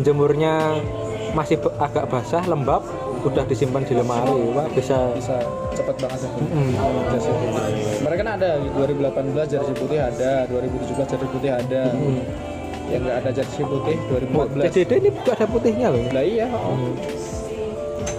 jemurnya 0.02 0.80
masih 1.32 1.56
agak 1.78 2.10
basah 2.10 2.42
lembab 2.44 2.82
udah 3.20 3.44
disimpan 3.44 3.84
di 3.84 3.94
lemari. 3.94 4.32
Wah 4.56 4.66
bisa. 4.72 5.12
Bisa 5.14 5.36
cepat 5.70 5.96
banget 6.02 6.20
ya 6.26 6.30
Mm. 6.34 6.72
putih 7.14 7.30
mereka 8.02 8.20
kan 8.26 8.30
ada 8.36 8.50
2018 8.74 9.46
jersey 9.46 9.74
putih 9.78 9.98
ada 10.02 10.30
2017 10.50 11.06
jersey 11.06 11.28
putih 11.30 11.50
ada. 11.54 11.82
Hmm. 11.94 12.20
yang 12.90 13.06
nggak 13.06 13.16
ada 13.22 13.30
jersey 13.30 13.62
putih 13.62 13.94
Oh, 14.34 14.50
2014 14.50 14.66
CCD 14.66 14.92
ini 14.98 15.08
juga 15.14 15.30
ada 15.38 15.46
putihnya 15.46 15.88
loh 15.94 16.02
lah 16.10 16.24
iya 16.26 16.46
oh. 16.50 16.90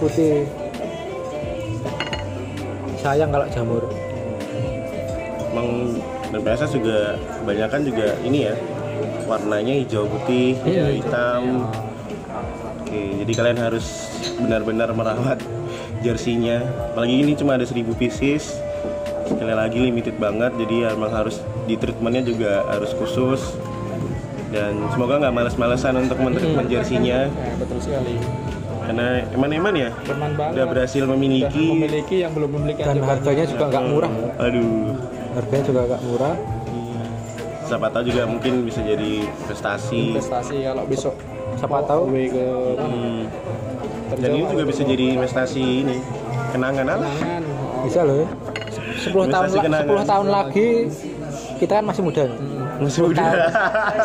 putih. 0.00 0.48
Sayang 2.98 3.28
kalau 3.28 3.46
jamur. 3.52 3.84
Emang 5.52 6.00
dan 6.32 6.40
PSS 6.40 6.72
juga 6.72 7.20
kebanyakan 7.44 7.80
juga 7.84 8.06
ini 8.24 8.48
ya 8.48 8.54
warnanya 9.32 9.74
hijau 9.80 10.04
putih, 10.04 10.60
ya, 10.68 10.92
hitam. 10.92 11.64
Oke, 12.84 13.24
jadi 13.24 13.32
kalian 13.32 13.58
harus 13.64 13.86
benar-benar 14.36 14.92
merawat 14.92 15.40
jersinya. 16.04 16.60
Apalagi 16.92 17.14
ini 17.24 17.32
cuma 17.32 17.56
ada 17.56 17.64
1000 17.64 17.96
pieces. 17.96 18.60
Sekali 19.24 19.54
lagi 19.56 19.80
limited 19.80 20.20
banget, 20.20 20.52
jadi 20.60 20.74
ya 20.76 20.88
emang 20.92 21.08
harus 21.08 21.40
di 21.64 21.80
treatmentnya 21.80 22.28
juga 22.28 22.68
harus 22.68 22.92
khusus. 22.92 23.56
Dan 24.52 24.76
semoga 24.92 25.16
nggak 25.16 25.32
males-malesan 25.32 25.96
untuk 25.96 26.20
mentreatment 26.20 26.68
jersinya, 26.68 27.32
Nah, 27.32 27.56
betul 27.56 27.78
sekali 27.80 28.20
karena 28.82 29.22
eman-eman 29.30 29.74
ya 29.78 29.90
banget 30.04 30.52
udah 30.58 30.66
berhasil 30.66 31.06
Udah 31.06 31.14
memiliki. 31.14 31.70
memiliki 31.70 32.16
yang 32.26 32.34
belum 32.34 32.50
memiliki 32.50 32.82
dan 32.82 32.98
harganya 32.98 33.46
juga 33.46 33.64
nggak 33.70 33.84
murah 33.88 34.12
Aduh, 34.42 34.98
harganya 35.38 35.64
juga 35.64 35.80
nggak 35.86 36.02
murah 36.02 36.34
siapa 37.72 37.88
tahu 37.88 38.02
juga 38.04 38.22
mungkin 38.28 38.68
bisa 38.68 38.84
jadi 38.84 39.24
prestasi. 39.48 40.12
investasi 40.12 40.56
kalau 40.60 40.84
besok 40.84 41.14
siapa 41.56 41.80
tahu 41.88 42.02
away 42.12 42.28
ke 42.28 42.44
Hmm. 42.76 43.24
Dan 44.12 44.28
ini 44.36 44.44
juga 44.44 44.64
bisa 44.68 44.84
jadi 44.84 45.16
investasi 45.16 45.88
ini 45.88 45.96
kenangan 46.52 46.84
kenangan 46.84 47.40
oh, 47.48 47.88
bisa 47.88 48.04
loh 48.04 48.16
ya. 48.20 48.28
10 49.08 49.32
tahun 49.32 49.46
kenangan. 49.56 50.04
10 50.04 50.12
tahun 50.12 50.26
lagi 50.28 50.68
kita 51.56 51.72
kan 51.80 51.84
masih 51.88 52.02
muda 52.04 52.22
nih. 52.28 52.38
Masih 52.84 53.00
muda. 53.08 53.24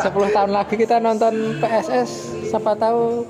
10 0.00 0.36
tahun 0.36 0.50
lagi 0.56 0.74
kita 0.80 0.96
nonton 0.96 1.60
PSS 1.60 2.10
siapa 2.48 2.72
tahu 2.72 3.28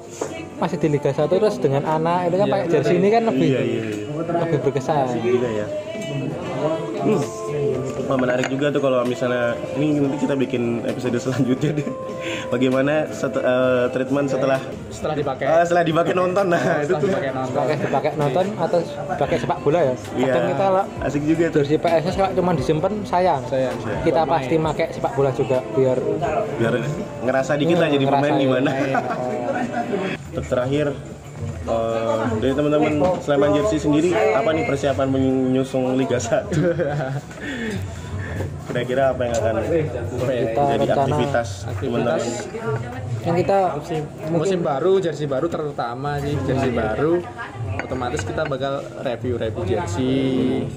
masih 0.63 0.79
di 0.79 0.87
Liga 0.87 1.11
1 1.11 1.27
terus 1.27 1.59
dengan 1.59 1.83
anak 1.83 2.31
itu 2.31 2.37
kan 2.39 2.47
pakai 2.47 2.67
jersey 2.71 2.95
ini 3.03 3.09
kan 3.11 3.23
lebih 3.27 3.49
Iya 3.51 3.63
iya. 3.63 3.81
iya. 3.83 4.39
lebih 4.47 4.59
berkesan 4.63 5.19
Juga 5.19 5.49
ya. 5.51 5.67
Hmm. 7.03 7.23
Wah, 8.09 8.17
menarik 8.17 8.49
juga 8.49 8.67
tuh 8.69 8.81
kalau 8.81 9.05
misalnya 9.05 9.53
ini 9.77 10.01
nanti 10.01 10.17
kita 10.19 10.33
bikin 10.33 10.63
episode 10.83 11.13
selanjutnya 11.15 11.77
deh. 11.77 11.89
Bagaimana 12.53 13.05
set- 13.11 13.37
eh, 13.37 13.85
treatment 13.91 14.27
setelah 14.27 14.57
setelah 14.89 15.15
dipakai 15.15 15.45
eh, 15.45 15.63
setelah 15.63 15.85
dipakai 15.85 16.13
nonton 16.13 16.45
nah 16.49 16.63
itu 16.79 16.89
setelah 16.89 16.97
tuh. 16.97 17.09
dipakai 17.11 17.31
nonton 17.31 17.61
pakai 17.61 17.77
dipakai 17.79 18.11
nonton 18.17 18.45
atau 18.57 18.79
pakai 19.15 19.37
sepak 19.37 19.59
bola 19.61 19.81
ya 19.83 19.95
Iya. 20.17 20.33
kita 20.33 20.41
kalau 20.57 20.85
Asik 20.99 21.23
juga 21.23 21.45
tuh. 21.47 21.61
jersey 21.61 21.77
PSS 21.77 22.15
kalau 22.17 22.31
cuma 22.33 22.51
disimpan 22.53 22.93
sayang 23.05 23.43
saya 23.45 23.69
kita 24.01 24.21
pasti 24.25 24.57
pakai 24.57 24.87
sepak 24.91 25.13
bola 25.13 25.31
juga 25.31 25.59
biar 25.77 25.99
Biar 26.57 26.73
ngerasa 27.23 27.53
dikit 27.55 27.77
lah 27.77 27.89
jadi 27.89 28.05
pemain 28.05 28.35
gimana. 28.35 28.71
oh, 29.13 29.53
Terus 30.33 30.47
terakhir 30.49 30.87
eh, 31.65 32.21
dari 32.39 32.53
teman-teman 32.55 32.93
Sleman 33.21 33.51
Jersey 33.53 33.79
sendiri 33.79 34.11
apa 34.15 34.49
nih 34.51 34.65
persiapan 34.65 35.07
menyusung 35.07 35.95
Liga 35.95 36.17
1? 36.17 36.49
Kira-kira 38.69 39.17
apa 39.17 39.21
yang 39.25 39.35
akan 39.41 39.55
ya, 39.65 39.83
kita 40.21 40.61
jadi 40.61 40.77
rencana 40.85 41.05
aktivitas 41.09 41.49
teman-teman? 41.81 42.21
yang 43.25 43.37
kita 43.41 43.59
musim 44.29 44.59
baru 44.61 44.93
jersey 45.01 45.27
baru 45.29 45.47
terutama 45.49 46.21
sih 46.21 46.37
jersey 46.45 46.71
baru. 46.77 47.25
Otomatis 47.81 48.21
kita 48.29 48.45
bakal 48.45 48.85
review-review 49.01 49.65
jersey. 49.65 50.69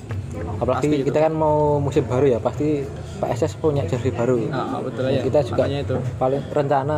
Apalagi 0.64 0.88
Pasti 0.88 0.98
itu. 1.04 1.08
kita 1.12 1.20
kan 1.28 1.34
mau 1.36 1.84
musim 1.84 2.08
baru 2.08 2.26
ya 2.32 2.39
pasti 2.39 2.88
PSS 3.20 3.60
punya 3.60 3.84
jersey 3.84 4.16
baru. 4.16 4.39
Nah 4.48 4.80
betul 4.80 5.12
ya. 5.12 5.22
Kita 5.28 5.39
juga 5.44 5.68
makanya 5.68 5.80
itu. 5.84 5.96
paling 6.16 6.42
rencana 6.48 6.98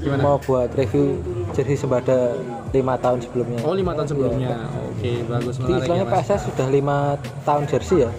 Gimana? 0.00 0.22
mau 0.24 0.36
buat 0.40 0.72
review 0.72 1.20
jersey 1.52 1.76
sebada 1.76 2.32
lima 2.72 2.96
tahun 2.96 3.20
sebelumnya. 3.20 3.60
Oh 3.60 3.76
lima 3.76 3.92
tahun 3.92 4.08
sebelumnya. 4.08 4.56
Oke 4.96 5.20
bagus 5.28 5.60
Jadi 5.60 5.68
menarik 5.68 5.76
ya 5.76 5.80
istilahnya 5.84 6.06
mas 6.08 6.14
PSS 6.24 6.40
sudah 6.48 6.66
lima 6.72 6.98
tahun 7.44 7.62
jersey 7.68 7.98
ya 8.08 8.10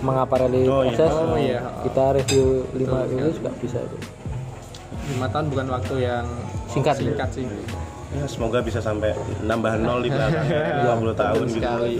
mengapareli 0.00 0.62
Oh, 0.66 0.82
iya. 0.82 0.94
PSS 0.94 1.14
Oh, 1.14 1.36
iya. 1.36 1.60
kita 1.82 2.04
review 2.14 2.46
lima 2.74 2.98
itu 3.06 3.28
juga 3.34 3.50
bisa 3.58 3.78
itu. 3.80 3.96
Lima 5.08 5.26
tahun 5.28 5.46
bukan 5.48 5.66
waktu 5.72 5.94
yang 6.04 6.24
Singkat. 6.68 6.94
singkat 7.00 7.28
sih. 7.32 7.44
Ya, 8.08 8.24
semoga 8.24 8.64
bisa 8.64 8.80
sampai 8.80 9.12
nambah 9.44 9.72
nol 9.80 10.00
di 10.00 10.08
belakang. 10.08 10.44
Iya, 10.48 10.96
50 10.96 11.12
tahun 11.14 11.44
gitu. 11.44 11.56
sekali. 11.60 11.94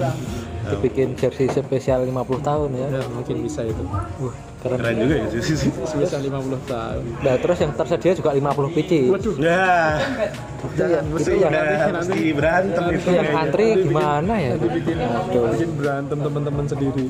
Dibikin 0.68 1.08
jersey 1.16 1.48
spesial 1.48 2.04
50 2.04 2.40
tahun 2.40 2.68
ya. 2.76 2.88
Ya, 2.96 3.02
mungkin 3.08 3.36
bisa 3.40 3.60
itu. 3.64 3.80
Wah, 4.20 4.32
keren. 4.60 4.76
Keren 4.80 4.94
juga 5.00 5.14
ya 5.20 5.26
sih. 5.32 5.40
Sih. 5.56 5.68
bisa 5.72 6.16
50 6.16 6.28
tahun. 6.64 7.02
Nah, 7.20 7.34
terus 7.36 7.58
yang 7.60 7.72
tersedia 7.72 8.12
juga 8.12 8.30
50 8.32 8.72
pc 8.72 8.90
waduh. 9.08 9.34
Ya, 9.36 10.00
itu 10.58 10.82
yang, 10.84 11.04
itu 11.12 11.30
yang, 11.36 11.52
udah 11.52 11.92
mesti 11.92 12.20
berantem 12.32 12.84
itu. 12.88 12.96
itu. 13.00 13.10
yang 13.12 13.28
antri 13.32 13.66
gimana 13.80 14.34
ya? 14.36 14.52
Bikin 14.56 14.96
bikin 14.96 15.70
berantem 15.76 16.18
teman-teman 16.20 16.64
sendiri 16.68 17.04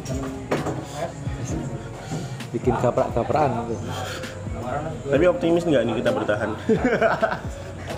bikin 2.55 2.75
gaprak-gaprakan 2.81 3.69
gitu. 3.73 3.85
Tapi 5.09 5.25
optimis 5.29 5.65
nggak 5.65 5.83
nih 5.85 5.95
kita 6.05 6.11
bertahan? 6.13 6.51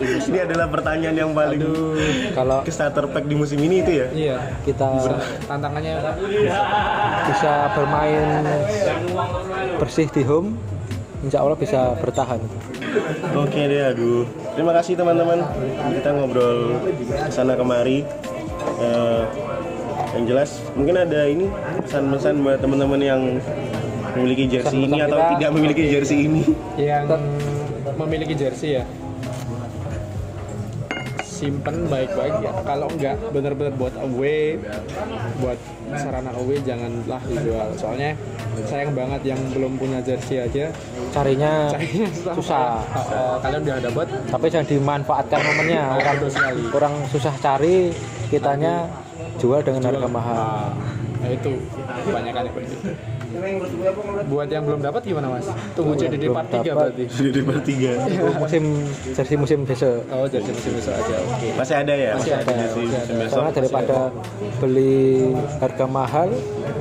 Ini 0.01 0.48
adalah 0.48 0.64
pertanyaan 0.72 1.12
yang 1.12 1.30
paling 1.36 1.61
kalau 2.32 2.64
ke 2.64 2.72
starter 2.72 3.05
pack 3.12 3.28
di 3.28 3.36
musim 3.36 3.61
ini 3.61 3.84
itu 3.84 4.01
ya. 4.01 4.07
iya 4.16 4.36
kita 4.64 4.88
tantangannya 5.44 6.01
bisa 7.28 7.53
bermain 7.76 8.24
bersih 9.76 10.09
di 10.09 10.24
home 10.24 10.57
insya 11.20 11.44
Allah 11.44 11.53
bisa 11.53 11.92
bertahan 12.01 12.40
Oke 13.38 13.70
deh, 13.70 13.86
aduh. 13.86 14.26
Terima 14.59 14.74
kasih 14.74 14.98
teman-teman. 14.98 15.46
Kita 15.94 16.11
ngobrol 16.11 16.74
sana 17.30 17.55
kemari. 17.55 18.03
Eh, 18.82 19.22
yang 20.18 20.24
jelas, 20.26 20.59
mungkin 20.74 20.98
ada 20.98 21.22
ini 21.30 21.46
pesan-pesan 21.86 22.42
buat 22.42 22.59
teman-teman 22.59 22.98
yang 22.98 23.22
memiliki 24.17 24.45
jersey 24.49 24.79
ini 24.81 24.99
atau 25.01 25.19
kita- 25.19 25.31
tidak 25.37 25.51
memiliki 25.53 25.83
jersey 25.89 26.19
ini. 26.27 26.43
yang 26.77 27.05
memiliki 27.97 28.35
jersey 28.35 28.81
ya? 28.81 28.85
Simpen 31.25 31.89
baik-baik 31.89 32.37
ya. 32.45 32.53
Kalau 32.69 32.89
nggak 32.93 33.17
bener-bener 33.33 33.73
buat 33.73 33.97
away 33.97 34.61
buat 35.41 35.57
sarana 35.97 36.37
away 36.37 36.61
janganlah 36.61 37.17
dijual. 37.25 37.69
Soalnya 37.81 38.13
sayang 38.69 38.93
banget 38.93 39.33
yang 39.33 39.41
belum 39.57 39.81
punya 39.81 40.05
jersey 40.05 40.37
aja. 40.37 40.69
Carinya 41.17 41.73
Carinya 41.73 42.07
susah. 42.37 42.85
Eh, 42.93 43.37
kalian 43.41 43.61
udah 43.65 43.79
dapat 43.89 44.07
tapi 44.29 44.47
jangan 44.53 44.69
dimanfaatkan 44.69 45.41
momennya. 45.41 45.83
Orang 45.97 46.15
betul 46.21 46.31
sekali. 46.31 46.63
kurang 46.69 46.95
susah 47.09 47.33
cari 47.41 47.89
kitanya 48.29 48.85
jual 49.41 49.65
dengan 49.65 49.89
harga 49.89 50.09
mahal. 50.13 50.77
Nah 51.25 51.31
itu. 51.33 51.53
Kebanyakan 52.05 52.43
begitu 52.53 52.77
buat 54.26 54.49
yang 54.49 54.64
belum 54.64 54.81
dapat 54.81 55.03
gimana 55.03 55.26
mas 55.31 55.47
tunggu 55.72 55.95
CDD 55.95 56.26
belum 56.26 56.35
part 56.35 56.49
3 56.49 56.61
dapat. 56.61 56.74
berarti 56.91 57.05
Sudah 57.09 57.33
di 57.33 57.43
bertiga. 57.43 57.93
musim 58.37 58.62
jersey 59.09 59.37
musim 59.37 59.59
besok 59.62 60.03
oh 60.09 60.26
jersey 60.26 60.51
musim 60.51 60.72
besok 60.74 60.95
aja 60.95 61.14
oke 61.20 61.49
Masih 61.55 61.76
ada 61.76 61.95
ya? 61.95 62.12
Masih 62.12 62.33
ada, 62.33 62.51
Jersey 62.51 62.85
masih 62.85 62.99
ada. 62.99 63.14
besok. 63.16 63.35
karena 63.37 63.51
daripada 63.53 63.97
beli 64.59 65.05
harga 65.59 65.85
mahal 65.87 66.28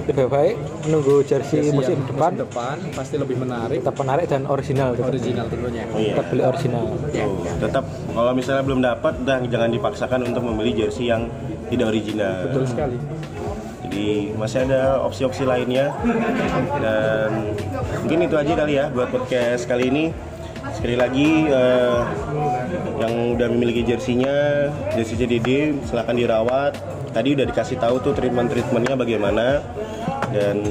lebih 0.06 0.26
baik 0.28 0.56
menunggu 0.84 1.16
jersey 1.22 1.62
Jersey 1.62 1.72
musim 1.72 1.98
depan 2.04 2.32
depan 2.36 2.76
pasti 2.92 3.16
lebih 3.16 3.38
menarik 3.38 3.78
tetap 3.80 3.96
menarik 3.96 4.26
dan 4.26 4.42
original 4.46 4.90
tetap, 4.92 5.10
original 5.10 5.46
tentunya 5.48 5.84
Oh, 5.88 5.98
iya. 5.98 6.14
tetap 6.14 6.26
beli 6.28 6.44
original 6.44 6.86
tetap 7.60 7.84
kalau 8.10 8.32
misalnya 8.34 8.64
belum 8.64 8.80
dapat 8.82 9.14
udah 9.20 9.38
jangan 9.46 9.70
dipaksakan 9.70 10.20
untuk 10.24 10.44
membeli 10.44 10.72
jersey 10.76 11.08
yang 11.08 11.30
tidak 11.68 11.88
original. 11.88 12.34
betul 12.44 12.66
sekali 12.66 12.98
Jadi 13.90 14.38
masih 14.38 14.70
ada 14.70 15.02
opsi-opsi 15.02 15.50
lainnya 15.50 15.90
dan 16.78 17.58
mungkin 18.06 18.22
itu 18.22 18.38
aja 18.38 18.54
kali 18.54 18.78
ya 18.78 18.86
buat 18.94 19.10
podcast 19.10 19.66
kali 19.66 19.90
ini. 19.90 20.06
Sekali 20.78 20.94
lagi 20.94 21.50
eh, 21.50 22.02
yang 23.02 23.34
udah 23.34 23.50
memiliki 23.50 23.82
jersinya, 23.82 24.70
jersey 24.94 25.18
JDD 25.18 25.82
silahkan 25.90 26.14
dirawat. 26.14 26.78
Tadi 27.10 27.34
udah 27.34 27.50
dikasih 27.50 27.82
tahu 27.82 27.98
tuh 28.06 28.14
treatment-treatmentnya 28.14 28.94
bagaimana 28.94 29.66
dan 30.30 30.62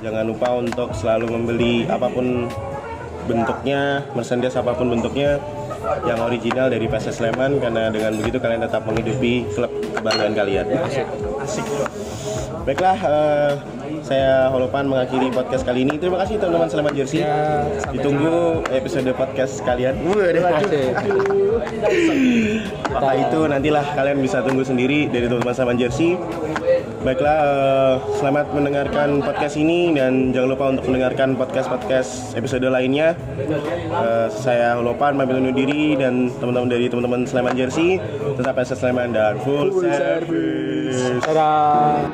jangan 0.00 0.24
lupa 0.24 0.56
untuk 0.56 0.96
selalu 0.96 1.36
membeli 1.36 1.84
apa 1.84 2.08
pun 2.08 2.48
bentuknya, 3.28 4.08
merchandise 4.16 4.56
apa 4.56 4.72
pun 4.72 4.88
bentuknya 4.88 5.36
yang 6.06 6.18
original 6.22 6.66
dari 6.70 6.86
PSS 6.86 7.22
Sleman 7.22 7.58
karena 7.58 7.90
dengan 7.90 8.12
begitu 8.18 8.38
kalian 8.38 8.62
tetap 8.62 8.82
menghidupi 8.86 9.46
klub 9.54 9.72
kebanggaan 9.98 10.32
kalian. 10.34 10.66
Baiklah, 12.62 12.94
eh, 12.94 13.52
saya 14.06 14.46
Holopan 14.54 14.86
mengakhiri 14.86 15.34
podcast 15.34 15.66
kali 15.66 15.82
ini. 15.82 15.98
Terima 15.98 16.22
kasih 16.22 16.38
teman-teman 16.38 16.70
Sleman 16.70 16.94
Jersey. 16.94 17.26
Ya, 17.26 17.66
Ditunggu 17.90 18.62
episode 18.70 19.10
podcast 19.18 19.62
kalian. 19.66 19.98
Maka 22.92 23.12
itu 23.18 23.40
nantilah 23.50 23.86
kalian 23.98 24.18
bisa 24.22 24.46
tunggu 24.46 24.62
sendiri 24.62 25.10
dari 25.10 25.26
teman-teman 25.26 25.54
Sleman 25.54 25.78
Jersey. 25.78 26.14
Baiklah, 27.02 27.38
eh, 27.42 27.94
selamat 28.22 28.54
mendengarkan 28.54 29.18
podcast 29.26 29.58
ini 29.58 29.90
dan 29.90 30.30
jangan 30.30 30.48
lupa 30.54 30.64
untuk 30.70 30.86
mendengarkan 30.86 31.34
podcast-podcast 31.34 32.38
episode 32.38 32.62
lainnya. 32.70 33.18
Eh, 33.90 34.30
saya 34.30 34.78
Holopan 34.78 35.18
pamit 35.18 35.34
undur 35.34 35.50
diri 35.50 35.98
dan 35.98 36.30
teman-teman 36.38 36.70
dari 36.70 36.86
teman-teman 36.86 37.26
Sleman 37.26 37.58
Jersey 37.58 37.98
tetap 38.38 38.54
SS 38.54 38.86
Sleman 38.86 39.10
dan 39.10 39.34
full, 39.42 39.82
service. 39.82 41.18
dadah 41.26 42.06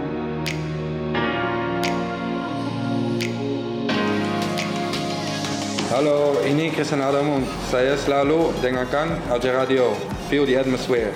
Halo, 5.92 6.40
ini 6.48 6.72
Christian 6.72 7.04
Adamu. 7.04 7.44
Saya 7.68 7.92
selalu 7.92 8.56
dengarkan 8.64 9.20
Alja 9.28 9.52
Radio. 9.52 9.92
Feel 10.32 10.48
the 10.48 10.56
atmosphere. 10.56 11.12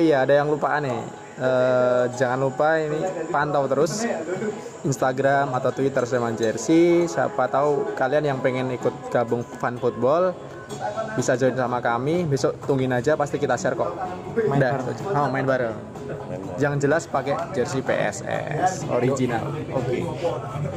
Oh 0.00 0.08
iya, 0.08 0.24
ada 0.24 0.32
yang 0.32 0.48
lupa 0.48 0.80
nih. 0.80 0.96
Eh, 1.36 2.04
jangan 2.16 2.40
lupa 2.40 2.80
ini 2.80 3.04
pantau 3.28 3.68
terus 3.68 4.08
Instagram 4.80 5.52
atau 5.52 5.68
Twitter 5.76 6.08
Sleman 6.08 6.40
Jersey. 6.40 7.04
Siapa 7.04 7.44
tahu 7.52 7.92
kalian 7.92 8.32
yang 8.32 8.38
pengen 8.40 8.72
ikut 8.72 9.12
gabung 9.12 9.44
fun 9.44 9.76
football 9.76 10.32
bisa 11.20 11.36
join 11.36 11.52
sama 11.52 11.84
kami. 11.84 12.24
Besok 12.24 12.56
tungguin 12.64 12.96
aja 12.96 13.12
pasti 13.12 13.36
kita 13.36 13.60
share 13.60 13.76
kok. 13.76 13.92
Main 14.48 14.56
bareng. 14.56 14.88
Oh, 15.12 15.28
main 15.28 15.44
bareng. 15.44 15.76
Yang 16.56 16.88
jelas 16.88 17.04
pakai 17.04 17.36
jersey 17.52 17.84
PSS 17.84 18.88
original. 18.88 19.52
Oke. 19.76 20.00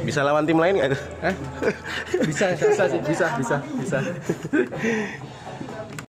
Bisa 0.04 0.20
lawan 0.20 0.44
tim 0.44 0.60
lain 0.60 0.84
nggak? 0.84 0.92
Eh? 1.24 1.36
Bisa, 2.28 2.52
bisa 2.60 2.84
sih, 2.92 3.00
bisa, 3.00 3.26
bisa, 3.40 3.56
bisa. 3.80 3.98